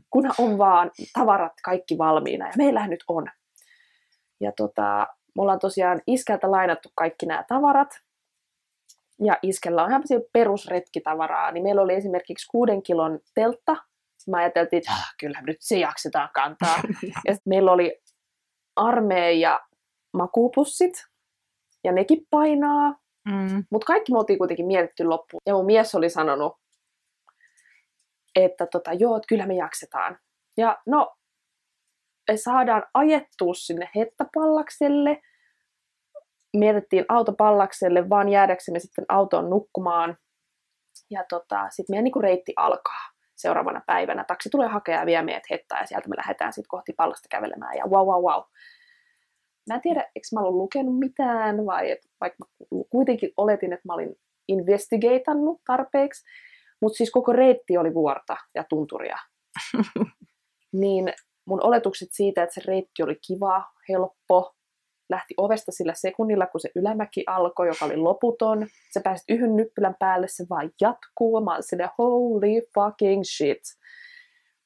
[0.10, 2.47] kunhan on vaan tavarat kaikki valmiina.
[2.47, 3.28] Ja meillähän nyt on.
[4.41, 7.89] Ja tota, me ollaan tosiaan iskältä lainattu kaikki nämä tavarat.
[9.24, 11.52] Ja iskellä on ihan perusretkitavaraa.
[11.52, 13.76] Niin meillä oli esimerkiksi kuuden kilon teltta.
[14.30, 16.76] Mä ajateltiin, että ah, kyllähän nyt se jaksetaan kantaa.
[17.26, 18.02] ja sitten meillä oli
[18.76, 19.60] armeija
[20.13, 20.93] makuupussit.
[21.84, 23.01] Ja nekin painaa.
[23.26, 23.64] Mm.
[23.72, 25.42] Mutta kaikki me oltiin kuitenkin mietitty loppuun.
[25.46, 26.54] Ja mun mies oli sanonut,
[28.36, 30.20] että tota, joo, että kyllä me jaksetaan.
[30.58, 31.16] Ja no,
[32.36, 35.22] saadaan ajettua sinne Hettäpallakselle.
[36.58, 40.18] Mietittiin autopallakselle, vaan jäädäksemme sitten autoon nukkumaan.
[41.10, 44.24] Ja tota, sitten meidän niinku reitti alkaa seuraavana päivänä.
[44.24, 47.78] Taksi tulee hakea ja vie meidät Hettaan ja sieltä me lähdetään sitten kohti pallasta kävelemään.
[47.78, 48.44] Ja wow, wow, wow.
[49.69, 52.45] Mä en tiedä, eikö mä ollut lukenut mitään vai et, vaikka
[52.89, 54.15] kuitenkin oletin, että mä olin
[54.47, 56.24] investigatannut tarpeeksi.
[56.82, 59.17] Mutta siis koko reitti oli vuorta ja tunturia.
[60.82, 61.13] niin
[61.45, 64.56] mun oletukset siitä, että se reitti oli kiva, helppo,
[65.10, 68.67] lähti ovesta sillä sekunnilla, kun se ylämäki alkoi, joka oli loputon.
[68.93, 71.41] Sä pääsit yhden nyppylän päälle, se vaan jatkuu.
[71.41, 73.62] Mä olin holy fucking shit.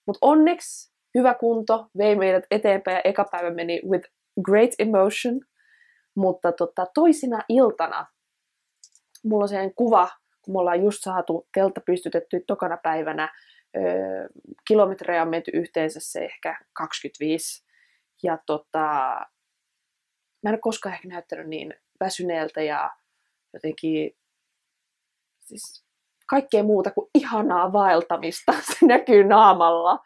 [0.08, 4.10] Mutta onneksi hyvä kunto vei meidät eteenpäin ja eka päivä meni with
[4.42, 5.40] great emotion.
[6.16, 8.06] Mutta tota, toisina iltana
[9.24, 10.10] mulla on sellainen kuva,
[10.42, 13.30] kun me ollaan just saatu teltta pystytetty tokana päivänä
[14.68, 17.66] kilometrejä on menty yhteensä se ehkä 25.
[18.24, 18.88] Ja tota,
[20.44, 22.92] mä en ole koskaan ehkä näyttänyt niin väsyneeltä ja
[23.54, 24.12] jotenkin
[25.42, 25.86] siis
[26.30, 28.52] kaikkea muuta kuin ihanaa vaeltamista.
[28.80, 30.00] Se näkyy naamalla.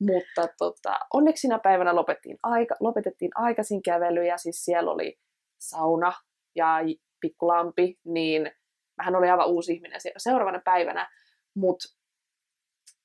[0.00, 5.18] Mutta tota, onneksi sinä päivänä lopettiin aika, lopetettiin aikaisin kävely ja siis siellä oli
[5.58, 6.12] sauna
[6.56, 6.76] ja
[7.20, 8.50] pikkulampi, niin
[8.96, 11.08] mähän oli aivan uusi ihminen seuraavana päivänä,
[11.56, 11.98] mutta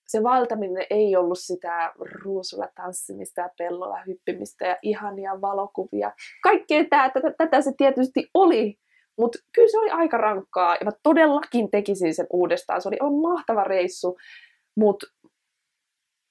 [0.08, 6.12] se valtaminen ei ollut sitä ruusulla tanssimista ja pellolla hyppimistä ja ihania valokuvia.
[6.44, 8.80] Kaikkea tää, tätä, tätä se tietysti oli,
[9.18, 12.82] mutta kyllä se oli aika rankkaa ja mä todellakin tekisin sen uudestaan.
[12.82, 14.18] Se oli aivan mahtava reissu,
[14.78, 15.08] mutta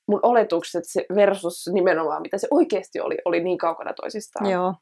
[0.08, 4.50] mun oletukset se versus nimenomaan mitä se oikeasti oli, oli niin kaukana toisistaan.
[4.50, 4.74] Joo.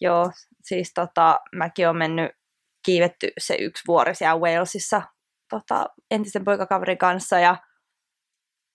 [0.00, 0.30] Joo,
[0.64, 2.30] siis tota, mäkin olen mennyt
[2.84, 5.02] kiivetty se yksi vuori siellä Walesissa
[5.50, 7.38] tota, entisen poikakaverin kanssa.
[7.38, 7.56] Ja,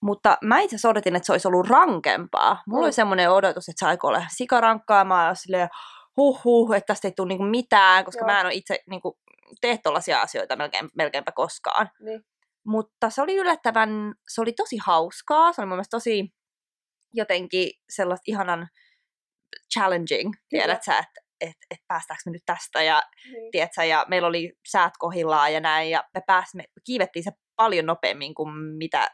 [0.02, 2.62] mutta mä itse asiassa odotin, että se olisi ollut rankempaa.
[2.66, 2.84] Mulla mm.
[2.84, 5.04] oli semmoinen odotus, että se aikoo olla sikarankkaa.
[5.04, 5.68] Mä olin silleen,
[6.16, 8.26] huh, huh että tästä ei tule niinku mitään, koska Joo.
[8.26, 9.18] mä en ole itse niinku,
[9.60, 11.90] tee tuollaisia asioita melkein, melkeinpä koskaan.
[12.00, 12.24] Niin.
[12.66, 15.52] Mutta se oli yllättävän, se oli tosi hauskaa.
[15.52, 16.34] Se oli mun mielestä tosi
[17.14, 18.68] jotenkin sellaista ihanan
[19.74, 23.50] challenging, tiedät sä, että että et päästäänkö me nyt tästä ja, niin.
[23.50, 28.34] tiedätkö, ja meillä oli säät kohillaan ja näin ja me pääsimme, kiivettiin se paljon nopeammin
[28.34, 29.10] kuin mitä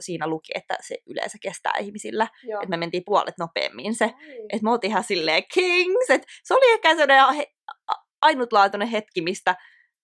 [0.00, 2.28] siinä luki, että se yleensä kestää ihmisillä.
[2.62, 4.04] Että me mentiin puolet nopeammin se.
[4.52, 6.10] Että me oltiin ihan silleen kings.
[6.10, 7.46] Et se oli ehkä sellainen
[8.22, 9.56] ainutlaatuinen hetki, mistä,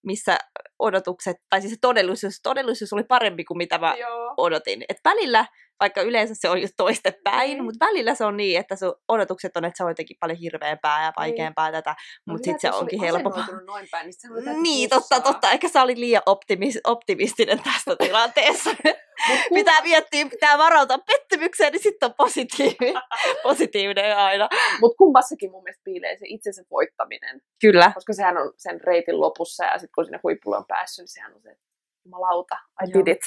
[0.02, 0.38] missä
[0.78, 4.34] odotukset, tai siis se todellisuus, todellisuus oli parempi kuin mitä mä Joo.
[4.36, 4.84] odotin.
[4.88, 5.46] Et välillä
[5.82, 7.64] vaikka yleensä se on just toistepäin, mm.
[7.64, 11.04] mutta välillä se on niin, että sun odotukset on, että se on jotenkin paljon hirveämpää
[11.04, 11.72] ja vaikeampaa mm.
[11.72, 11.94] tätä,
[12.26, 13.46] no mutta sitten se onkin helpompaa.
[13.66, 15.50] Noin päin, niin, niin totta, totta.
[15.50, 18.70] Ehkä sä olit liian optimis, optimistinen tästä tilanteessa.
[19.54, 23.02] pitää miettiä, pitää varautua pettymykseen, niin sitten on positiivinen,
[23.42, 24.48] positiivinen aina.
[24.80, 27.40] Mutta kummassakin mun mielestä piilee se itsensä voittaminen.
[27.60, 27.92] Kyllä.
[27.94, 31.34] Koska sehän on sen reitin lopussa ja sitten kun sinne huipulle on päässyt, niin sehän
[31.34, 31.56] on se
[32.04, 33.04] jumalauta, I Joo.
[33.04, 33.22] did it.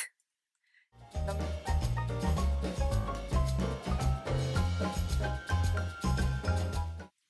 [1.28, 1.55] No.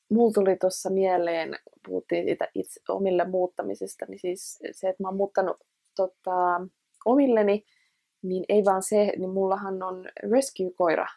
[0.09, 5.17] Mulla tuli tuossa mieleen, puhuttiin siitä itse omille muuttamisesta, niin siis se, että mä oon
[5.17, 5.57] muuttanut
[5.95, 6.67] tota,
[7.05, 7.65] omilleni,
[8.21, 11.07] niin ei vaan se, niin mullahan on rescue-koira.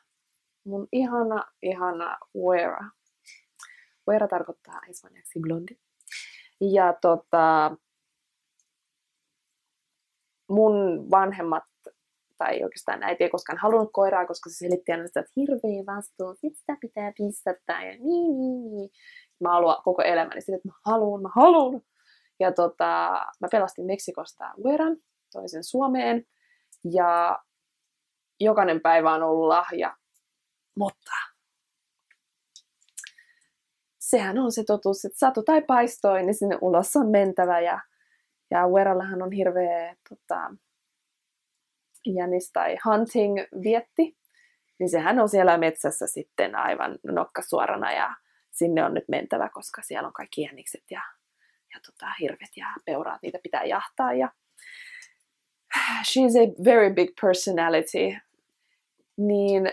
[0.65, 2.91] Mun ihana, ihana Wera.
[4.09, 5.77] Wera tarkoittaa espanjaksi blondi.
[6.61, 7.77] Ja tota,
[10.49, 11.65] mun vanhemmat
[12.39, 16.35] tai oikeastaan äiti ei koskaan halunnut koiraa, koska se selitti aina sitä, että hirveä vastuu,
[16.35, 18.91] sit sitä pitää pissata ja niin, niin, niin.
[19.41, 21.83] Mä haluan koko elämäni sitä, että mä haluan, mä haluan.
[22.41, 24.97] Ja tota, mä pelastin Meksikosta Ueran,
[25.33, 26.25] toisen Suomeen,
[26.93, 27.39] ja
[28.41, 29.97] jokainen päivä on ollut lahja.
[30.79, 31.11] Mutta
[33.99, 37.61] sehän on se totuus, että sato tai paistoi, niin sinne ulos on mentävä.
[37.61, 37.81] Ja,
[38.51, 40.55] ja Uerallahan on hirveä tota,
[42.15, 44.17] jänis tai hunting vietti,
[44.79, 48.15] niin sehän on siellä metsässä sitten aivan nokkasuorana ja
[48.51, 51.03] sinne on nyt mentävä, koska siellä on kaikki jänikset ja,
[51.75, 54.13] ja tota, hirvet ja peuraat, niitä pitää jahtaa.
[54.13, 54.33] Ja
[55.77, 58.17] she's a very big personality,
[59.17, 59.73] niin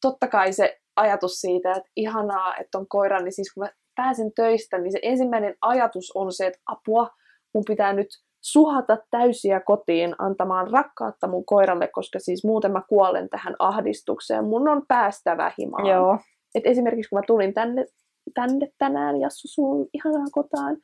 [0.00, 4.32] totta kai se ajatus siitä, että ihanaa, että on koira, niin siis kun mä pääsen
[4.34, 7.10] töistä, niin se ensimmäinen ajatus on se, että apua,
[7.54, 8.08] mun pitää nyt
[8.40, 14.44] suhata täysiä kotiin antamaan rakkautta mun koiralle, koska siis muuten mä kuolen tähän ahdistukseen.
[14.44, 15.86] Mun on päästävä himaan.
[15.86, 16.18] Joo.
[16.54, 17.86] Et esimerkiksi kun mä tulin tänne,
[18.34, 20.76] tänne tänään Jassu sun ihanaa kotaan,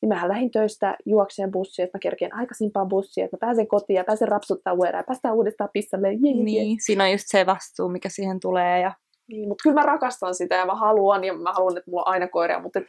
[0.00, 3.96] niin mähän lähdin töistä juokseen bussiin, että mä kerkeen aikaisimpaan bussiin, että mä pääsen kotiin
[3.96, 6.08] ja pääsen rapsuttaa uudestaan ja päästään uudestaan pistalle.
[6.08, 6.44] Jee, jee.
[6.44, 8.80] Niin, siinä on just se vastuu, mikä siihen tulee.
[8.80, 8.92] Ja...
[9.28, 12.08] Niin, mutta kyllä mä rakastan sitä ja mä haluan ja mä haluan, että mulla on
[12.08, 12.86] aina koiria, mutta et,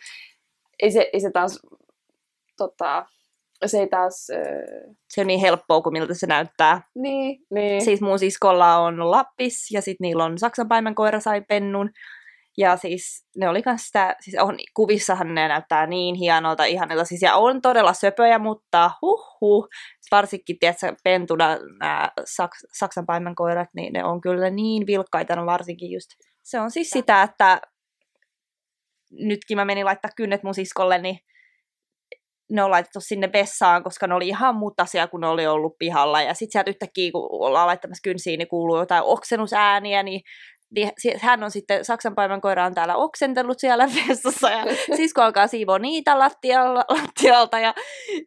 [0.81, 1.59] ei, se, ei se taas,
[2.57, 3.05] tota,
[3.65, 4.27] se ei taas...
[4.29, 4.95] Äh...
[5.09, 6.81] Se on niin helppoa kuin miltä se näyttää.
[6.95, 7.81] Niin, niin.
[7.81, 11.89] Siis mun siskolla on Lappis ja sitten niillä on Saksan koira sai pennun.
[12.57, 17.21] Ja siis ne oli kans sitä, siis on, kuvissahan ne näyttää niin hienolta, ihanilta, siis
[17.21, 19.67] ja on todella söpöjä, mutta huh huh,
[20.11, 25.91] varsinkin, tiedätkö, pentuna nämä Saks, Saksan paimenkoirat, niin ne on kyllä niin vilkkaita, no varsinkin
[25.91, 26.09] just,
[26.43, 27.61] se on siis sitä, että
[29.11, 31.19] nytkin mä menin laittaa kynnet mun siskolle, niin
[32.49, 36.21] ne on laitettu sinne vessaan, koska ne oli ihan mutasia, kun ne oli ollut pihalla.
[36.21, 40.21] Ja sitten sieltä yhtäkkiä, kun ollaan laittamassa kynsiin, niin kuuluu jotain oksennusääniä, niin
[40.75, 44.49] niin hän on sitten Saksan koira on täällä oksentellut siellä vessassa.
[44.49, 47.59] Ja sisko alkaa siivoa niitä lattialta, lattialta.
[47.59, 47.73] Ja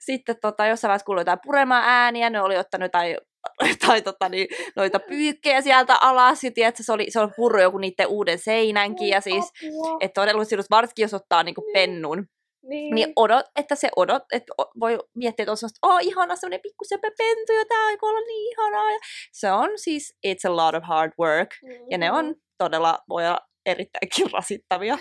[0.00, 3.16] sitten tota, jossain vaiheessa kuului jotain puremaa ääniä, ne oli ottanut jotain
[3.86, 7.78] tai tota, niin, noita pyykkejä sieltä alas, ja tiedätkö, se oli, se oli purru joku
[7.78, 9.52] niiden uuden seinänkin, ja siis,
[10.00, 11.72] että todellisuudessa varsinkin jos ottaa niinku niin.
[11.72, 12.26] pennun,
[12.62, 12.94] niin.
[12.94, 16.84] niin odot, että se odot, että voi miettiä, että on sellaista, oh ihana semmoinen pikku
[17.18, 18.90] pentu, ja tämä aikoo olla niin ihanaa.
[18.90, 18.98] Ja
[19.32, 21.50] se on siis, it's a lot of hard work.
[21.62, 21.86] Mm-hmm.
[21.90, 22.40] Ja ne on mm-hmm.
[22.58, 24.98] todella, voi olla erittäinkin rasittavia,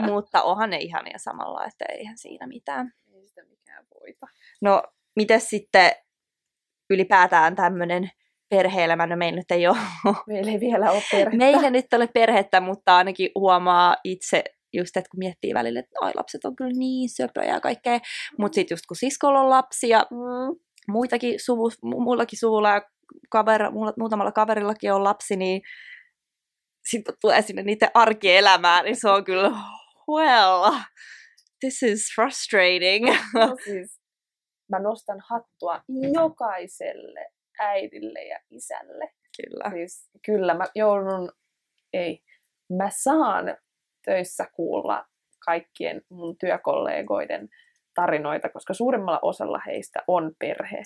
[0.00, 2.92] mutta onhan ne ihania samalla, että eihän siinä mitään.
[3.14, 4.26] Ei sitä mikään voita.
[4.62, 4.82] No,
[5.16, 5.92] miten sitten
[6.90, 8.10] ylipäätään tämmöinen
[8.48, 9.76] perhe-elämä, no meillä nyt ei ole.
[10.26, 11.36] Meillä ei vielä ole perhettä.
[11.36, 16.12] Meillä nyt ole perhettä, mutta ainakin huomaa itse just, että kun miettii välillä, että noi
[16.14, 17.98] lapset on kyllä niin söpöjä ja kaikkea,
[18.38, 20.60] mutta sitten just kun siskolla on lapsia, mm.
[20.88, 22.82] muitakin suvu, muillakin suvulla ja
[23.30, 23.62] kaver,
[23.98, 25.62] muutamalla kaverillakin on lapsi, niin
[26.90, 29.50] sitten tulee sinne niiden arkielämään, niin se on kyllä,
[30.08, 30.72] well,
[31.60, 33.06] this is frustrating.
[33.34, 34.00] No siis,
[34.70, 35.82] mä nostan hattua
[36.14, 37.26] jokaiselle
[37.58, 39.12] äidille ja isälle.
[39.36, 39.70] Kyllä.
[39.70, 41.32] Siis, kyllä, mä joudun,
[41.92, 42.22] ei,
[42.78, 43.56] mä saan
[44.04, 45.04] töissä kuulla
[45.44, 47.48] kaikkien mun työkollegoiden
[47.94, 50.82] tarinoita, koska suurimmalla osalla heistä on perhe,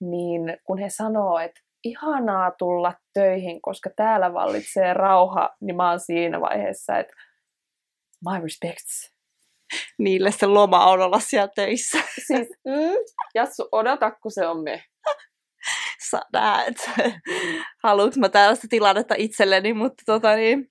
[0.00, 6.00] niin kun he sanoo, että ihanaa tulla töihin, koska täällä vallitsee rauha, niin mä oon
[6.00, 7.12] siinä vaiheessa, että
[8.30, 9.14] my respects.
[9.98, 11.98] Niille se loma on olla siellä töissä.
[12.26, 14.84] Siis, mm, Jassu, odota, kun se on me.
[16.10, 16.90] Sä näet.
[17.84, 20.70] Haluanko mä tällaista tilannetta itselleni, mutta tota niin,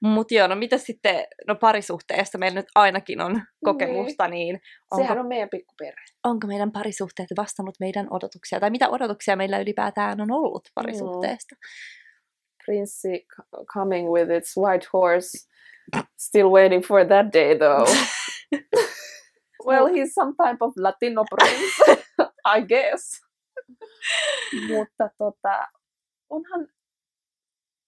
[0.00, 4.60] mutta joo, no mitä sitten, no parisuhteesta meillä nyt ainakin on kokemusta, niin...
[4.90, 6.04] Onko, Sehän on meidän pikkuperhe.
[6.24, 11.54] Onko meidän parisuhteet vastannut meidän odotuksia, tai mitä odotuksia meillä ylipäätään on ollut parisuhteesta?
[11.54, 11.60] Mm.
[12.64, 13.26] Prinssi
[13.74, 15.48] coming with its white horse,
[16.18, 17.88] still waiting for that day though.
[19.66, 22.00] well, he's some type of Latino prince,
[22.44, 23.20] I guess.
[24.68, 25.68] Mutta tota,
[26.30, 26.68] onhan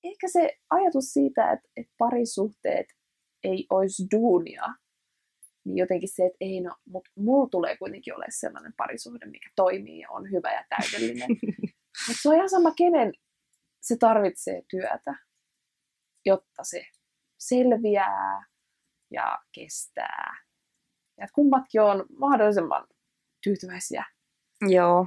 [0.04, 2.86] ehkä se ajatus siitä, että, että parisuhteet
[3.44, 4.64] ei olisi duunia,
[5.64, 9.98] niin jotenkin se, että ei no, mutta mulla tulee kuitenkin ole sellainen parisuhde, mikä toimii
[9.98, 11.28] ja on hyvä ja täydellinen.
[12.08, 13.12] mutta se on ihan sama, kenen
[13.82, 15.14] se tarvitsee työtä,
[16.26, 16.86] jotta se
[17.38, 18.44] selviää
[19.10, 20.44] ja kestää.
[21.18, 22.86] Ja että kummatkin on mahdollisimman
[23.44, 24.04] tyytyväisiä.
[24.68, 25.06] Joo,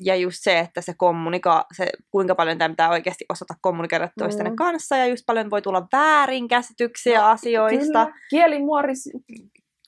[0.00, 4.46] ja just se, että se kommunika, se, kuinka paljon tämä pitää oikeasti osata kommunikoida toisten
[4.48, 4.56] mm.
[4.56, 8.06] kanssa, ja just paljon voi tulla väärinkäsityksiä no, asioista.
[8.06, 8.18] Kyllä.
[8.30, 8.92] Kielimuori.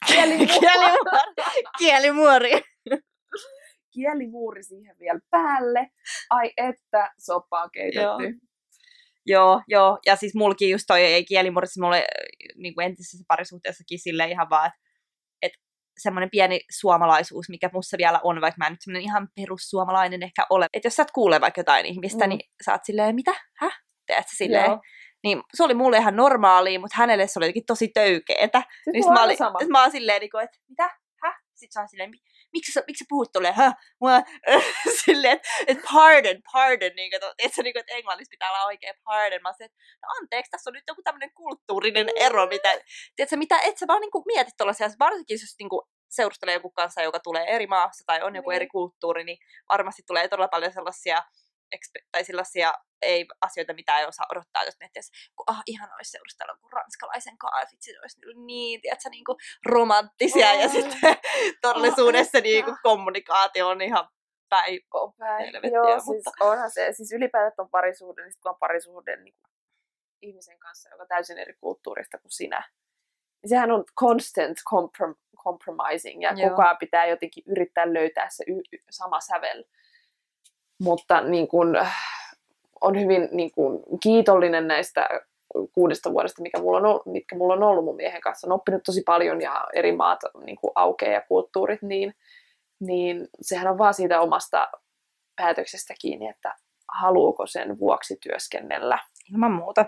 [0.06, 0.48] Kielimuori.
[1.78, 2.50] Kielimuori.
[3.94, 5.90] kielimuuri siihen vielä päälle.
[6.30, 8.00] Ai että, soppa on keitetty.
[8.00, 8.18] Joo.
[9.26, 9.98] Joo, joo.
[10.06, 12.04] Ja siis mulkin just toi ei kielimuuri, siis mulle
[12.56, 14.91] niin kuin entisessä parisuhteessakin sille ihan vaan, että et
[16.02, 20.46] semmoinen pieni suomalaisuus, mikä mussa vielä on, vaikka mä en nyt semmoinen ihan perussuomalainen ehkä
[20.50, 20.66] ole.
[20.72, 22.28] Että jos sä et kuule vaikka jotain ihmistä, mm.
[22.28, 23.34] niin sä oot silleen, mitä?
[23.58, 23.80] Häh?
[24.06, 24.70] Teet sä silleen?
[24.70, 24.80] Joo.
[25.24, 28.62] Niin se oli mulle ihan normaalia, mutta hänelle se oli jotenkin tosi töykeetä.
[28.84, 29.58] Siis niin mä, on olin, sama.
[29.70, 30.90] mä oon silleen, niin kuin, että mitä?
[31.22, 31.34] Häh?
[31.54, 33.54] Sitten sä oon silleen, "Mi- miksi sä, miksi sä puhut tolleen?
[33.54, 33.74] Häh?
[34.04, 34.22] Mä,
[35.04, 36.90] silleen, että et pardon, pardon.
[36.96, 39.42] Niin kuin, että, se, niin kuin, että englannissa pitää olla oikein pardon.
[39.42, 42.70] Mä silleen, että no anteeksi, tässä on nyt joku tämmöinen kulttuurinen ero, mitä,
[43.16, 45.82] tiedätkö, mitä et sä vaan niin kuin mietit tuollaisia, varsinkin jos niin kuin
[46.16, 48.56] seurustelee joku kanssa, joka tulee eri maassa tai on joku Niin.
[48.56, 51.22] eri kulttuuri, niin varmasti tulee todella paljon sellaisia
[52.12, 56.10] tai sellaisia ei, asioita, mitä ei osaa odottaa, jos miettii, että kun, ah, ihan olisi
[56.10, 60.68] seurustella kuin ranskalaisen kanssa, ne olisi niin, tiedätkö, niin kuin romanttisia, ja Oi.
[60.68, 61.00] sitten
[61.62, 62.48] todellisuudessa että.
[62.48, 64.08] niin kuin kommunikaatio on ihan
[64.48, 64.80] päin.
[64.94, 65.52] On päin.
[65.72, 69.50] Joo, mutta- siis onhan se, siis ylipäätään on parisuhde, niin kun on parisuhde niin kuin
[70.22, 72.68] ihmisen kanssa, joka on täysin eri kulttuurista kuin sinä,
[73.42, 76.50] niin sehän on constant comprom- compromising, ja Joo.
[76.50, 79.64] koko ajan pitää jotenkin yrittää löytää se y- sama sävel.
[80.80, 81.76] Mutta niin kun,
[82.80, 85.08] on hyvin niin kun, kiitollinen näistä
[85.72, 88.46] kuudesta vuodesta, mikä mulla on, ollut- mitkä mulla on ollut mun miehen kanssa.
[88.46, 92.14] On oppinut tosi paljon ja eri maat niin aukeaa ja kulttuurit, niin,
[92.80, 94.68] niin sehän on vaan siitä omasta
[95.36, 96.54] päätöksestä kiinni, että
[97.00, 98.98] haluuko sen vuoksi työskennellä.
[99.32, 99.84] Ilman muuta.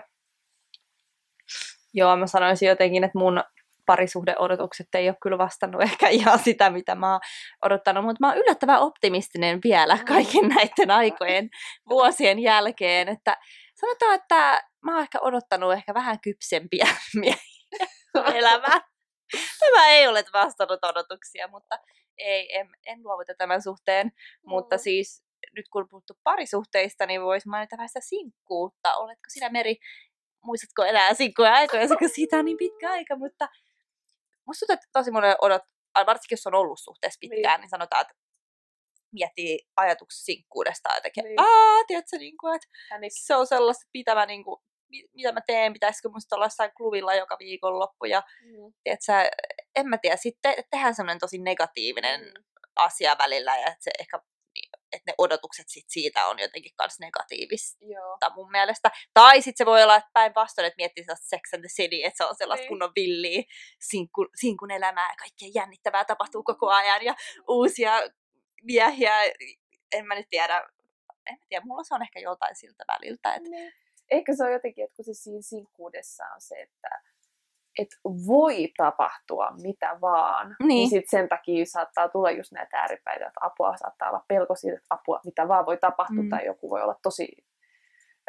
[1.93, 3.43] Joo, mä sanoisin jotenkin, että mun
[3.85, 7.19] parisuhdeodotukset ei ole kyllä vastannut ehkä ihan sitä, mitä mä oon
[7.65, 10.05] odottanut, mutta mä oon yllättävän optimistinen vielä Mm.
[10.05, 11.49] kaiken näiden aikojen
[11.89, 13.37] vuosien jälkeen, että
[13.75, 16.87] sanotaan, että mä oon ehkä odottanut ehkä vähän kypsempiä
[17.19, 17.87] miehiä
[18.33, 18.81] elämää.
[19.59, 21.79] Tämä ei ole vastannut odotuksia, mutta
[22.17, 24.11] ei, en, en luovuta tämän suhteen.
[24.45, 25.23] Mutta siis
[25.55, 28.95] nyt kun on puhuttu parisuhteista, niin voisi mainita vähän sitä sinkkuutta.
[28.95, 29.75] Oletko sinä Meri,
[30.43, 33.47] muistatko enää sinkkuja aikoja, kun siitä on niin pitkä aika, mutta
[34.47, 35.61] musta tuntuu, että tosi monen odot,
[36.05, 38.13] varsinkin jos on ollut suhteessa pitkään, niin, niin sanotaan, että
[39.11, 41.35] miettii ajatuksia sinkkuudesta jotenkin, Niin.
[41.35, 41.49] niin.
[41.49, 44.61] aa, tiedätkö, niin kuin, että Hänik, se on sellaista, mitä mä, niin kuin,
[45.13, 49.37] mitä mä teen, pitäisikö musta olla jossain klubilla joka viikonloppu ja mm, tiedätkö,
[49.75, 52.43] en mä tiedä, sitten tehdään semmoinen tosi negatiivinen mm,
[52.75, 54.19] asia välillä ja että se ehkä
[54.95, 58.17] että ne odotukset sit siitä on jotenkin kans negatiivista joo.
[58.35, 58.91] mun mielestä.
[59.13, 62.17] Tai sitten se voi olla, että päinvastoin, että miettii sellaista Sex and the City, että
[62.17, 62.69] se on sellaista Niin.
[62.69, 63.43] kunnon villiä
[63.79, 67.15] sinkku, sinkun elämää ja kaikkea jännittävää tapahtuu koko ajan ja
[67.47, 67.91] uusia
[68.63, 69.13] miehiä,
[69.91, 70.57] en mä nyt tiedä,
[71.25, 73.73] en mä tiedä, mulla se on ehkä joltain siltä väliltä, että Niin.
[74.11, 77.01] Ehkä se on jotenkin, että kun se siinä sinkkuudessa on se, että
[77.79, 77.87] et
[78.27, 80.89] voi tapahtua mitä vaan, niin, Niin.
[80.89, 84.87] sit sen takia saattaa tulla just näitä ääripäitä, että apua saattaa olla pelko siitä, että
[84.89, 86.29] apua mitä vaan voi tapahtua, Mm.
[86.29, 87.27] tai joku voi olla tosi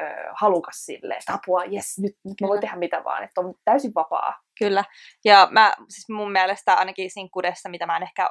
[0.01, 0.05] ö,
[0.35, 3.93] halukas silleen, että apua, jes, nyt, nyt mä voin tehdä mitä vaan, että on täysin
[3.95, 4.41] vapaa.
[4.59, 4.85] Kyllä.
[5.25, 8.31] Ja mä, siis mun mielestä ainakin sinkkuudessa, mitä mä en ehkä,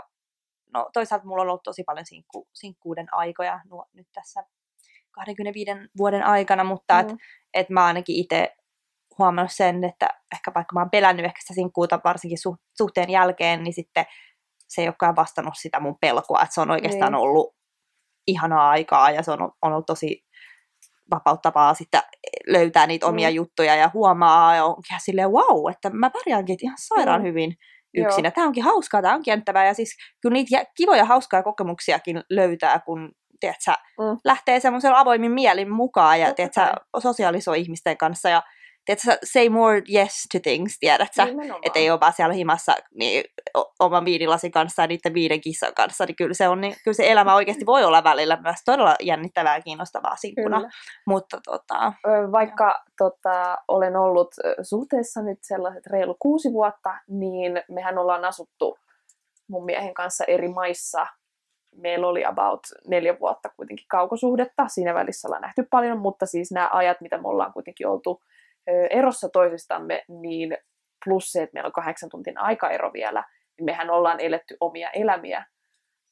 [0.73, 4.43] no toisaalta mulla on ollut tosi paljon sinkku, sinkkuuden aikoja nuo, nyt tässä
[5.11, 6.99] 25 vuoden aikana, mutta mm.
[6.99, 7.17] et, Mm.
[7.53, 8.55] et mä ainakin itse
[9.17, 13.63] huomannut sen, että ehkä vaikka mä oon pelännyt ehkä sitä sinkkuuta varsinkin su, suhteen jälkeen,
[13.63, 14.05] niin sitten
[14.67, 17.21] se ei olekaan vastannut sitä mun pelkoa, että se on oikeastaan Niin.
[17.21, 17.55] ollut
[18.27, 20.25] ihanaa aikaa ja se on, on ollut tosi
[21.11, 22.01] vapauttavaa sitten
[22.47, 23.35] löytää niitä omia Mm.
[23.35, 27.27] juttuja ja huomaa ja onkin ihan silleen wow, että mä pärjäänkin ihan sairaan Mm.
[27.27, 27.55] hyvin
[27.97, 28.31] yksin.
[28.35, 33.11] Tämä onkin hauskaa, tämä onkin jännittävää ja siis kyllä niitä kivoja hauskaa kokemuksiakin löytää, kun
[33.39, 34.17] tiedätkö, Mm.
[34.25, 38.43] lähtee semmoisella avoimin mielin mukaan ja Totta tiedätkö, sosiaalisoi ihmisten kanssa ja
[38.85, 41.21] tiedätkö, say more yes to things, tiedätkö?
[41.63, 43.23] Että ei ole vaan siellä himassa niin,
[43.57, 46.95] o- oman viinilasin kanssa ja niiden viiden kissan kanssa, niin kyllä se, on, niin, kyllä
[46.95, 50.57] se elämä oikeasti voi olla välillä myös todella jännittävää ja kiinnostavaa sinkkuna.
[50.57, 50.69] Kyllä.
[51.07, 51.93] Mutta tota,
[52.31, 58.77] Vaikka tota, olen ollut suhteessa nyt sellaiset reilu kuusi vuotta, niin mehän ollaan asuttu
[59.49, 61.07] mun miehen kanssa eri maissa.
[61.75, 64.67] Meillä oli about neljä vuotta kuitenkin kaukosuhdetta.
[64.67, 68.21] Siinä välissä ollaan nähty paljon, mutta siis nämä ajat, mitä me ollaan kuitenkin oltu
[68.89, 70.57] erossa toisistamme, niin
[71.05, 73.23] plus se, että meillä on kahdeksan tuntin aikaero vielä,
[73.57, 75.45] niin mehän ollaan eletty omia elämiä.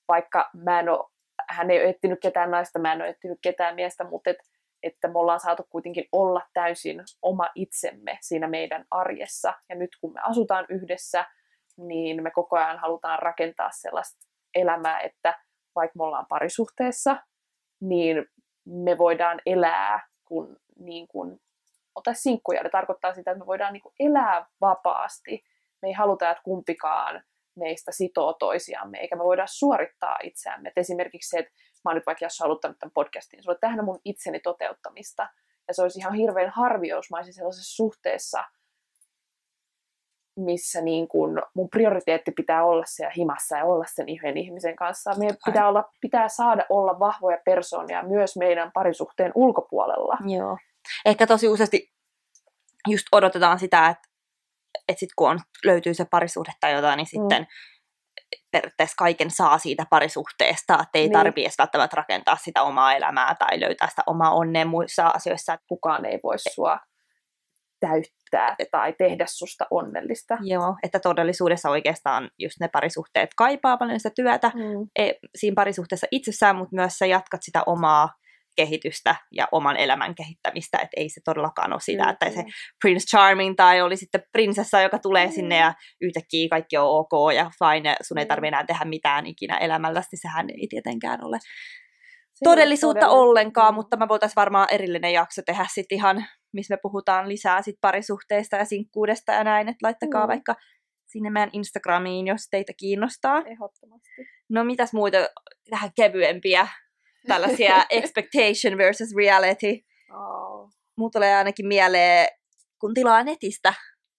[0.07, 1.09] Vaikka mä en ole,
[1.49, 4.37] hän ei ole etsinyt ketään naista, mä en ole etsinyt ketään miestä, mutta et
[4.83, 9.53] että me ollaan saatu kuitenkin olla täysin oma itsemme siinä meidän arjessa.
[9.69, 11.25] Ja nyt kun me asutaan yhdessä,
[11.77, 15.39] niin me koko ajan halutaan rakentaa sellaista elämää, että
[15.75, 17.17] vaikka me ollaan parisuhteessa,
[17.81, 18.25] niin
[18.65, 21.39] me voidaan elää kun, niin kuin,
[21.95, 22.63] ota sinkkuja.
[22.63, 25.43] Se tarkoittaa sitä, että me voidaan niin elää vapaasti.
[25.81, 27.23] Me ei haluta, että kumpikaan
[27.55, 30.69] meistä sitoo toisiamme, eikä me voida suorittaa itseämme.
[30.69, 31.51] Et esimerkiksi se, että
[31.85, 35.29] mä oon nyt vaikka jos haluttanut tämän podcastin, sulle tähän mun itseni toteuttamista.
[35.67, 38.43] Ja se olisi ihan hirveän harvi, jos mä olisin sellaisessa suhteessa,
[40.37, 45.11] missä niin kun mun prioriteetti pitää olla siellä himassa ja olla sen yhden ihmisen kanssa.
[45.17, 50.17] Meidän pitää, olla, pitää saada olla vahvoja persoonia myös meidän parisuhteen ulkopuolella.
[50.37, 50.57] Joo.
[51.05, 51.93] Ehkä tosi useasti
[52.87, 54.09] just odotetaan sitä, että,
[54.87, 57.47] että sit kun on, löytyy se parisuhde tai jotain, niin sitten mm.
[58.51, 61.11] periaatteessa kaiken saa siitä parisuhteesta, että ei niin.
[61.11, 65.57] tarvitse edes välttämättä rakentaa sitä omaa elämää tai löytää sitä omaa onnea muissa asioissa.
[65.67, 66.79] Kukaan ei voi sua
[67.79, 70.37] täyttää tai tehdä susta onnellista.
[70.41, 74.87] Joo, että todellisuudessa oikeastaan just ne parisuhteet kaipaa paljon sitä työtä mm.
[74.99, 78.09] e, siinä parisuhteessa itsessään, mutta myös sä jatkat sitä omaa
[78.55, 82.43] kehitystä ja oman elämän kehittämistä, että ei se todellakaan ole sitä, mm, että se
[82.81, 85.31] Prince Charming tai oli sitten prinsessa, joka tulee mm.
[85.31, 89.57] sinne ja yhtäkkiä kaikki on ok ja fine, sun ei tarvitse enää tehdä mitään ikinä
[89.57, 91.37] elämällästi, sehän ei tietenkään ole
[92.43, 97.61] todellisuutta ollenkaan, mutta mä voitaisiin varmaan erillinen jakso tehdä sitten ihan, missä me puhutaan lisää
[97.61, 100.29] sit parisuhteista ja sinkkuudesta ja näin, että laittakaa mm.
[100.29, 100.55] vaikka
[101.05, 103.37] sinne meidän Instagramiin, jos teitä kiinnostaa.
[103.37, 104.09] Ehdottomasti.
[104.49, 105.17] No mitäs muita
[105.71, 106.67] vähän kevyempiä
[107.27, 109.79] tällaisia expectation versus reality.
[110.13, 110.69] Oh.
[110.97, 112.27] Mulla tulee ainakin mieleen,
[112.79, 113.73] kun tilaa netistä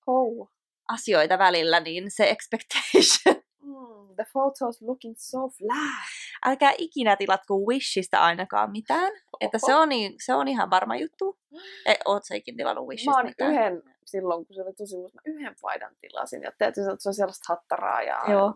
[0.06, 0.50] oh.
[0.88, 3.44] asioita välillä, niin se expectation.
[3.64, 6.04] Mm, the photos looking so flat.
[6.44, 9.12] Älkää ikinä tilatko Wishista ainakaan mitään.
[9.12, 9.36] Oho.
[9.40, 11.38] Että se on, niin, se on ihan varma juttu.
[11.86, 13.52] E, oot sä ikinä tilannut Wishista Mä oon mitään?
[13.52, 16.42] yhden, silloin kun se oli tosi uusi, mä yhden paidan tilasin.
[16.42, 18.02] Ja täytyy sanoa, että se on sellaista hattaraa.
[18.02, 18.20] Ja...
[18.28, 18.54] Joo.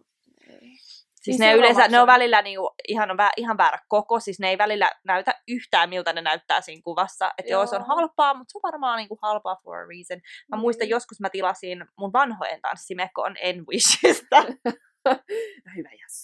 [1.22, 4.58] Siis niin ne yleensä, ne on välillä niinku ihan, ihan väärä koko, siis ne ei
[4.58, 7.30] välillä näytä yhtään miltä ne näyttää siinä kuvassa.
[7.38, 7.60] Että joo.
[7.60, 10.20] joo, se on halpaa, mutta se on varmaan niinku halpaa for a reason.
[10.48, 10.60] Mä mm.
[10.60, 14.36] muistan joskus mä tilasin mun vanhojen tanssimekon Enwishista.
[15.76, 16.22] Hyvä jäs.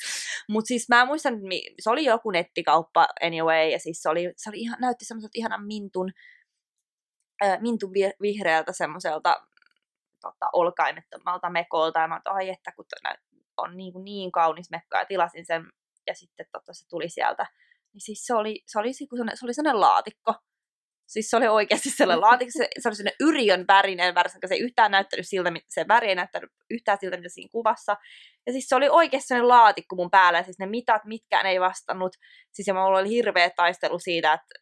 [0.48, 1.34] Mutta siis mä muistan,
[1.80, 5.66] se oli joku nettikauppa anyway, ja siis se, oli, se oli ihan, näytti semmoiselta ihanan
[5.66, 6.12] mintun,
[7.44, 7.92] äh, mintun
[8.22, 9.46] vihreältä semmoiselta
[10.20, 12.84] tota, olkaimettomalta mekolta, ja mä oon, ai että kun
[13.56, 15.64] on niin, kuin niin kaunis mekka ja tilasin sen
[16.06, 17.46] ja sitten totta se tuli sieltä.
[17.92, 20.34] Niin siis se oli, se oli, se oli, se oli sellainen laatikko.
[21.06, 24.60] Siis se oli oikeasti sellainen laatikko, se, se oli sellainen yrjön värinen väri, se ei
[24.60, 27.96] yhtään näyttänyt siltä, se väri ei näyttänyt yhtään siltä, mitä siinä kuvassa.
[28.46, 31.60] Ja siis se oli oikeasti sellainen laatikko mun päällä, ja siis ne mitat, mitkään ei
[31.60, 32.16] vastannut.
[32.52, 34.54] Siis ja mulla oli hirveä taistelu siitä, että,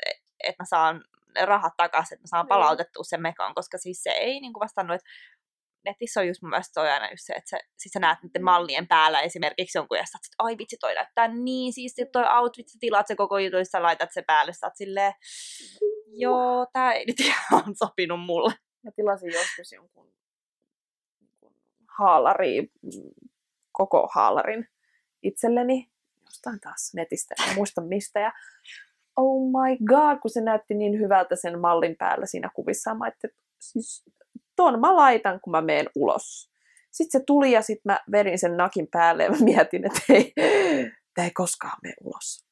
[0.44, 1.04] että mä saan
[1.42, 4.94] rahat takaisin, että mä saan palautettua sen mekan, koska siis se ei niin kuin vastannut,
[4.94, 5.10] että
[5.84, 8.44] netissä on just mun mielestä toi aina just se, että sä, sit sä näet niiden
[8.44, 12.68] mallien päällä esimerkiksi jonkun ja sä että ai vitsi toi näyttää niin siisti toi outfit,
[12.68, 15.12] sä tilaat se koko jutun, sä laitat se päälle, sä oot silleen,
[16.06, 18.54] joo, tää ei nyt ihan sopinut mulle.
[18.84, 20.12] Mä tilasin joskus jonkun,
[21.20, 21.54] jonkun
[21.98, 22.72] haalari,
[23.72, 24.68] koko haalarin
[25.22, 25.90] itselleni,
[26.24, 28.32] jostain taas netistä, en muista mistä, ja
[29.16, 33.28] oh my god, kun se näytti niin hyvältä sen mallin päällä siinä kuvissa, mä että
[33.58, 34.04] siis
[34.56, 36.50] ton mä laitan, kun mä menen ulos.
[36.90, 40.32] Sitten se tuli ja sitten mä vedin sen nakin päälle ja mä mietin, että ei,
[41.14, 42.46] tämä ei koskaan mene ulos.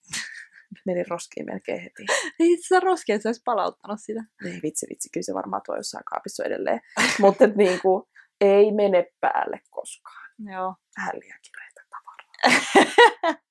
[0.86, 2.04] Menin roskiin melkein heti.
[2.40, 4.24] Ei se roski, että sä olisi palauttanut sitä.
[4.44, 6.80] Ei vitsi, vitsi, kyllä se varmaan tuo jossain kaapissa edelleen.
[7.20, 8.04] Mutta niin kuin,
[8.40, 10.30] ei mene päälle koskaan.
[10.52, 10.74] Joo.
[10.96, 13.34] Vähän liian kireitä tavaraa.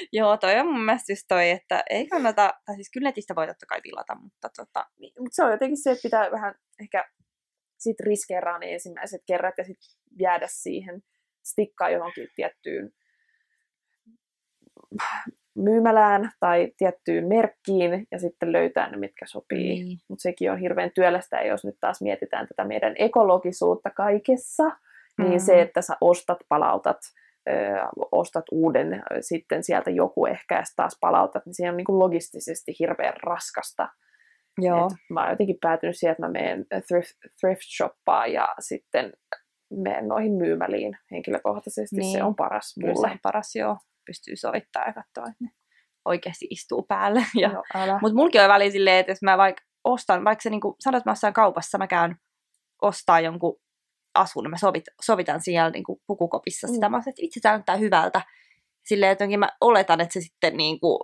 [0.12, 3.46] Joo, toi on mun mielestä just toi, että ei kannata, tai siis kyllä netistä voi
[3.46, 4.86] totta kai tilata, mutta tota...
[4.98, 7.04] Niin, mutta se on jotenkin se, että pitää vähän ehkä
[7.78, 9.88] sit riskeeraa ne ensimmäiset kerrat ja sitten
[10.20, 11.02] jäädä siihen,
[11.42, 12.90] stikkaa johonkin tiettyyn
[15.54, 19.84] myymälään tai tiettyyn merkkiin ja sitten löytää ne, mitkä sopii.
[19.84, 19.98] Niin.
[20.08, 24.64] Mutta sekin on hirveän työlästä, jos nyt taas mietitään tätä meidän ekologisuutta kaikessa,
[25.18, 25.24] mm.
[25.24, 26.98] niin se, että sä ostat, palautat,
[28.12, 32.72] ostat uuden, sitten sieltä joku ehkä ja taas palautat, niin se on niin kuin logistisesti
[32.78, 33.88] hirveän raskasta.
[34.58, 34.86] Joo.
[34.86, 39.12] Et mä oon jotenkin päätynyt siihen, että mä menen thrift, thrift shoppaan ja sitten
[39.70, 41.96] menen noihin myymäliin henkilökohtaisesti.
[41.96, 42.18] Niin.
[42.18, 43.08] Se on paras mulle.
[43.08, 43.76] Se on paras, joo.
[44.06, 45.50] Pystyy soittamaan ja katsoa, että ne
[46.04, 47.20] oikeasti istuu päälle.
[47.34, 47.50] Ja...
[48.02, 50.98] Mutta mulki on väliin silleen, että jos mä vaikka ostan, vaikka se niin kuin, sanot,
[50.98, 52.16] että mä kaupassa, mä käyn
[52.82, 53.60] ostaa jonkun
[54.14, 56.88] asun, mä sovit, sovitan siellä niin kuin pukukopissa sitä.
[56.88, 56.90] Mm.
[56.90, 58.22] Mä että itse tämä näyttää hyvältä.
[58.84, 60.98] Silleen, että mä oletan, että se sitten niin kuin,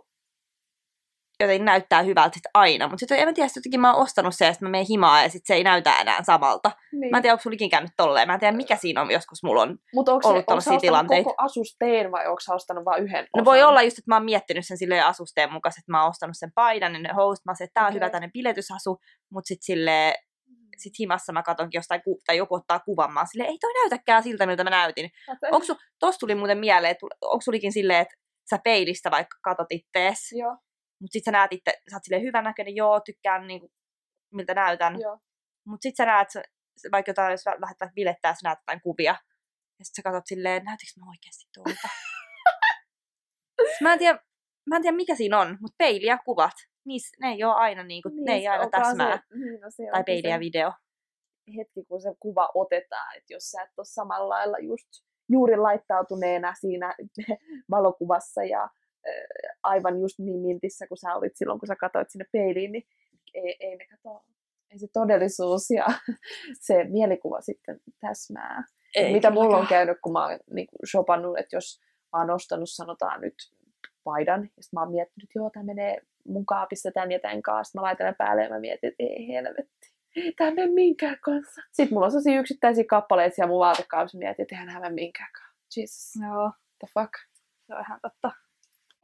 [1.40, 2.88] jotenkin näyttää hyvältä sit aina.
[2.88, 5.28] Mutta sitten en mä tiedä, jotenkin mä oon ostanut se, että mä menen himaan ja
[5.28, 6.70] sitten se ei näytä enää samalta.
[6.92, 7.10] Niin.
[7.10, 8.28] Mä en tiedä, onko sulla käynyt tolleen.
[8.28, 11.24] Mä en tiedä, mikä siinä on, joskus mulla on Mut onko ollut tällaisia tilanteita.
[11.24, 13.44] koko asusteen vai onko ostanut vain yhden No osan?
[13.44, 16.36] voi olla just, että mä oon miettinyt sen silleen asusteen mukaan, että mä oon ostanut
[16.38, 17.44] sen paidan ja ne host.
[17.44, 17.94] Mä että tää on okay.
[17.94, 18.98] hyvä tänne piletysasu,
[19.30, 20.14] mutta sitten silleen
[20.78, 24.22] sit himassa mä katonkin jostain, ku- tai joku ottaa kuvan, mä silleen, ei toi näytäkään
[24.22, 25.10] siltä, miltä mä näytin.
[25.52, 28.14] Onko su, tossa tuli muuten mieleen, että onko sulikin silleen, että
[28.50, 30.56] sä peilistä vaikka katot ittees, Joo,
[31.00, 33.72] mutta sit sä näet itse, sä oot silleen hyvän näköinen, joo, tykkään niinku,
[34.34, 35.00] miltä näytän.
[35.00, 35.18] joo.
[35.66, 36.28] Mutta sit sä näet,
[36.92, 39.16] vaikka jotain, jos lähdet vaikka bilettää, sä näet jotain kuvia.
[39.78, 41.88] Ja sit sä katsot silleen, näytinkö mä oikeasti tuolta.
[43.80, 44.18] Mä en tiedä,
[44.70, 46.52] mä en tiedä mikä siinä on, mutta peili ja kuvat,
[46.86, 49.16] niis, ne ei ole aina, niinku, ne ei aina täsmää.
[49.16, 50.72] Se, niin, no se tai peili ja video.
[51.56, 54.88] hetki, kun se kuva otetaan, että jos sä et ole samalla lailla just
[55.28, 56.94] juuri laittautuneena siinä
[57.70, 58.70] valokuvassa ja äh,
[59.62, 62.86] aivan just niin mintissä kuin sä olit silloin, kun sä katsoit sinne peiliin, niin
[63.34, 64.24] ei, ei ne kato,
[64.70, 65.86] ei se todellisuus ja
[66.66, 68.64] se mielikuva sitten täsmää.
[68.94, 71.80] Ei Mitä mulla on käynyt, kun mä oon niin shopannut, että jos
[72.12, 73.34] mä oon ostanut, sanotaan nyt
[74.04, 77.42] paidan, ja sitten mä oon miettinyt, että joo, tämä menee mun kaapissa tän ja tän
[77.42, 81.18] kanssa, mä laitan ne päälle ja mä mietin, että ei helvetti, ei tämä mene minkään
[81.20, 81.62] kanssa.
[81.72, 85.80] Sitten mulla on sellaisia yksittäisiä kappaleita siellä mun vaatekaapissa, mietin, että eihän nämä minkään kanssa.
[85.80, 87.12] Jesus, Joo, the fuck.
[87.66, 88.30] se on ihan totta.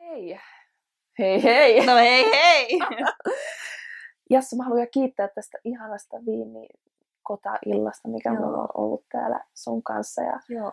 [0.00, 0.38] Hei.
[1.18, 1.86] Hei hei.
[1.86, 2.78] No hei hei!
[4.30, 6.68] Jassu, mä haluan kiittää tästä ihanasta viini
[7.22, 8.40] kota-illasta, mikä Joo.
[8.40, 10.22] mulla on ollut täällä sun kanssa.
[10.22, 10.72] Ja Joo.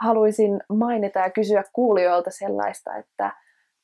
[0.00, 3.32] haluaisin mainita ja kysyä kuulijoilta sellaista, että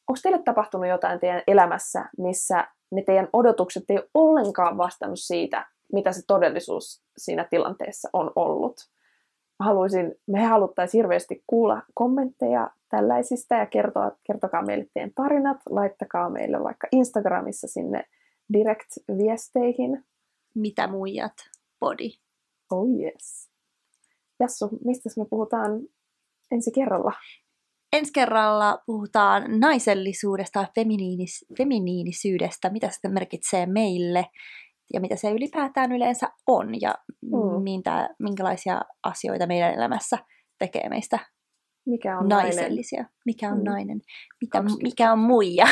[0.09, 6.13] onko teille tapahtunut jotain teidän elämässä, missä ne teidän odotukset ei ollenkaan vastannut siitä, mitä
[6.13, 8.77] se todellisuus siinä tilanteessa on ollut.
[9.61, 16.63] Haluaisin, me haluttaisiin hirveästi kuulla kommentteja tällaisista ja kertoa, kertokaa meille teidän tarinat, laittakaa meille
[16.63, 18.05] vaikka Instagramissa sinne
[18.53, 20.05] direct-viesteihin.
[20.55, 21.33] Mitä muijat?
[21.81, 22.11] Body.
[22.71, 23.51] Oh yes.
[24.41, 25.81] Jassu, mistä me puhutaan
[26.51, 27.13] ensi kerralla?
[27.93, 34.27] Ensi kerralla puhutaan naisellisuudesta ja feminiinis, feminiinisyydestä, mitä se merkitsee meille
[34.95, 37.63] ja mitä se ylipäätään yleensä on ja Mm.
[37.63, 40.19] minkä, minkälaisia asioita meidän elämässä
[40.59, 41.19] tekee meistä
[41.87, 42.57] Mikä on nainen?
[42.57, 43.05] naisellisia.
[43.27, 43.65] Mikä on Mm.
[43.65, 44.01] nainen?
[44.41, 44.83] Mitä, 20.
[44.87, 45.67] mikä on muija?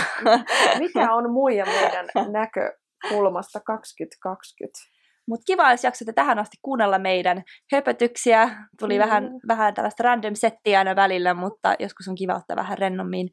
[0.79, 2.07] Mikä on muija meidän
[2.41, 4.94] näkökulmasta 2020?
[5.29, 8.51] Mutta kiva, jos jaksatte tähän asti kuunnella meidän höpötyksiä.
[8.79, 9.01] Tuli Mm.
[9.01, 13.29] vähän, vähän tällaista random settiä aina välillä, mutta joskus on kiva ottaa vähän rennommin.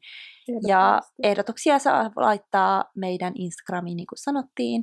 [0.68, 4.82] Ja ehdotuksia saa laittaa meidän Instagramiin, niin kuin sanottiin.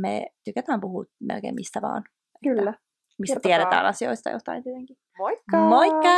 [0.00, 2.02] Me tykätään puhua melkein mistä vaan.
[2.44, 2.74] Kyllä.
[3.18, 3.58] Mistä Kertokaa.
[3.58, 4.96] tiedetään asioista jotain tietenkin.
[5.18, 5.56] Moikka!
[5.56, 6.12] Moikka!